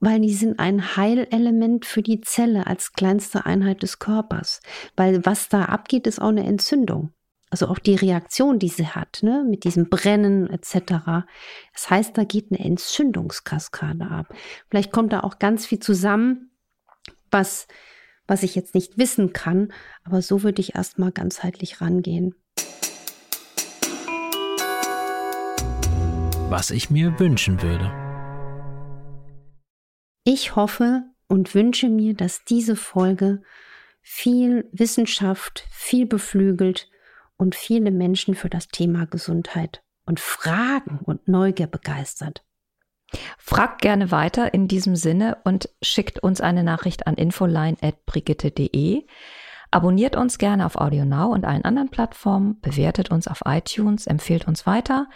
Weil 0.00 0.20
die 0.20 0.34
sind 0.34 0.58
ein 0.58 0.96
Heilelement 0.96 1.84
für 1.84 2.02
die 2.02 2.20
Zelle 2.20 2.66
als 2.66 2.92
kleinste 2.92 3.46
Einheit 3.46 3.82
des 3.82 3.98
Körpers. 3.98 4.60
Weil 4.96 5.24
was 5.24 5.48
da 5.48 5.64
abgeht, 5.64 6.06
ist 6.06 6.20
auch 6.20 6.28
eine 6.28 6.46
Entzündung. 6.46 7.12
Also 7.50 7.68
auch 7.68 7.78
die 7.78 7.94
Reaktion, 7.94 8.58
die 8.58 8.68
sie 8.68 8.86
hat, 8.86 9.20
ne, 9.22 9.44
mit 9.48 9.64
diesem 9.64 9.88
Brennen 9.88 10.50
etc. 10.50 11.24
Das 11.72 11.88
heißt, 11.88 12.16
da 12.16 12.24
geht 12.24 12.50
eine 12.50 12.62
Entzündungskaskade 12.62 14.04
ab. 14.10 14.34
Vielleicht 14.68 14.92
kommt 14.92 15.14
da 15.14 15.20
auch 15.20 15.38
ganz 15.38 15.64
viel 15.64 15.78
zusammen, 15.78 16.50
was, 17.30 17.66
was 18.26 18.42
ich 18.42 18.54
jetzt 18.54 18.74
nicht 18.74 18.98
wissen 18.98 19.32
kann, 19.32 19.72
aber 20.04 20.20
so 20.20 20.42
würde 20.42 20.60
ich 20.60 20.74
erstmal 20.74 21.10
ganzheitlich 21.10 21.80
rangehen. 21.80 22.34
Was 26.50 26.70
ich 26.70 26.90
mir 26.90 27.18
wünschen 27.18 27.62
würde. 27.62 28.07
Ich 30.30 30.56
hoffe 30.56 31.04
und 31.26 31.54
wünsche 31.54 31.88
mir, 31.88 32.12
dass 32.12 32.44
diese 32.44 32.76
Folge 32.76 33.40
viel 34.02 34.68
Wissenschaft, 34.72 35.66
viel 35.70 36.04
beflügelt 36.04 36.90
und 37.38 37.54
viele 37.54 37.90
Menschen 37.90 38.34
für 38.34 38.50
das 38.50 38.68
Thema 38.68 39.06
Gesundheit 39.06 39.82
und 40.04 40.20
Fragen 40.20 41.00
und 41.02 41.28
Neugier 41.28 41.66
begeistert. 41.66 42.44
Fragt 43.38 43.80
gerne 43.80 44.10
weiter 44.10 44.52
in 44.52 44.68
diesem 44.68 44.96
Sinne 44.96 45.38
und 45.44 45.70
schickt 45.80 46.18
uns 46.18 46.42
eine 46.42 46.62
Nachricht 46.62 47.06
an 47.06 47.14
infoline.brigitte.de. 47.14 49.06
Abonniert 49.70 50.14
uns 50.14 50.36
gerne 50.36 50.66
auf 50.66 50.76
AudioNow 50.76 51.32
und 51.32 51.46
allen 51.46 51.64
anderen 51.64 51.88
Plattformen, 51.88 52.60
bewertet 52.60 53.10
uns 53.10 53.28
auf 53.28 53.40
iTunes, 53.46 54.06
empfehlt 54.06 54.46
uns 54.46 54.66
weiter 54.66 55.08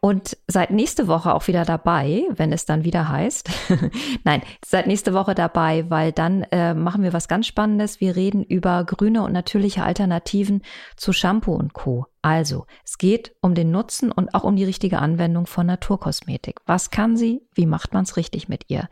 und 0.00 0.38
seid 0.46 0.70
nächste 0.70 1.08
Woche 1.08 1.34
auch 1.34 1.46
wieder 1.46 1.64
dabei, 1.64 2.24
wenn 2.30 2.52
es 2.52 2.64
dann 2.64 2.84
wieder 2.84 3.08
heißt. 3.08 3.50
Nein, 4.24 4.42
seid 4.64 4.86
nächste 4.86 5.12
Woche 5.12 5.34
dabei, 5.34 5.88
weil 5.90 6.12
dann 6.12 6.42
äh, 6.44 6.72
machen 6.72 7.02
wir 7.02 7.12
was 7.12 7.28
ganz 7.28 7.46
Spannendes. 7.46 8.00
Wir 8.00 8.16
reden 8.16 8.42
über 8.42 8.84
grüne 8.84 9.22
und 9.22 9.32
natürliche 9.32 9.84
Alternativen 9.84 10.62
zu 10.96 11.12
Shampoo 11.12 11.52
und 11.52 11.74
Co. 11.74 12.06
Also, 12.22 12.66
es 12.84 12.96
geht 12.96 13.34
um 13.42 13.54
den 13.54 13.70
Nutzen 13.70 14.10
und 14.10 14.34
auch 14.34 14.44
um 14.44 14.56
die 14.56 14.64
richtige 14.64 14.98
Anwendung 14.98 15.46
von 15.46 15.66
Naturkosmetik. 15.66 16.60
Was 16.64 16.90
kann 16.90 17.16
sie? 17.16 17.42
Wie 17.54 17.66
macht 17.66 17.92
man 17.92 18.04
es 18.04 18.16
richtig 18.16 18.48
mit 18.48 18.64
ihr? 18.68 18.88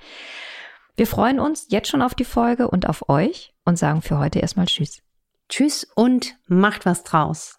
Wir 0.96 1.06
freuen 1.06 1.40
uns 1.40 1.68
jetzt 1.70 1.88
schon 1.88 2.02
auf 2.02 2.14
die 2.14 2.24
Folge 2.24 2.68
und 2.68 2.86
auf 2.88 3.08
euch 3.08 3.54
und 3.64 3.78
sagen 3.78 4.02
für 4.02 4.18
heute 4.18 4.40
erstmal 4.40 4.66
Tschüss. 4.66 5.00
Tschüss 5.48 5.86
und 5.94 6.36
macht 6.48 6.84
was 6.84 7.02
draus. 7.04 7.58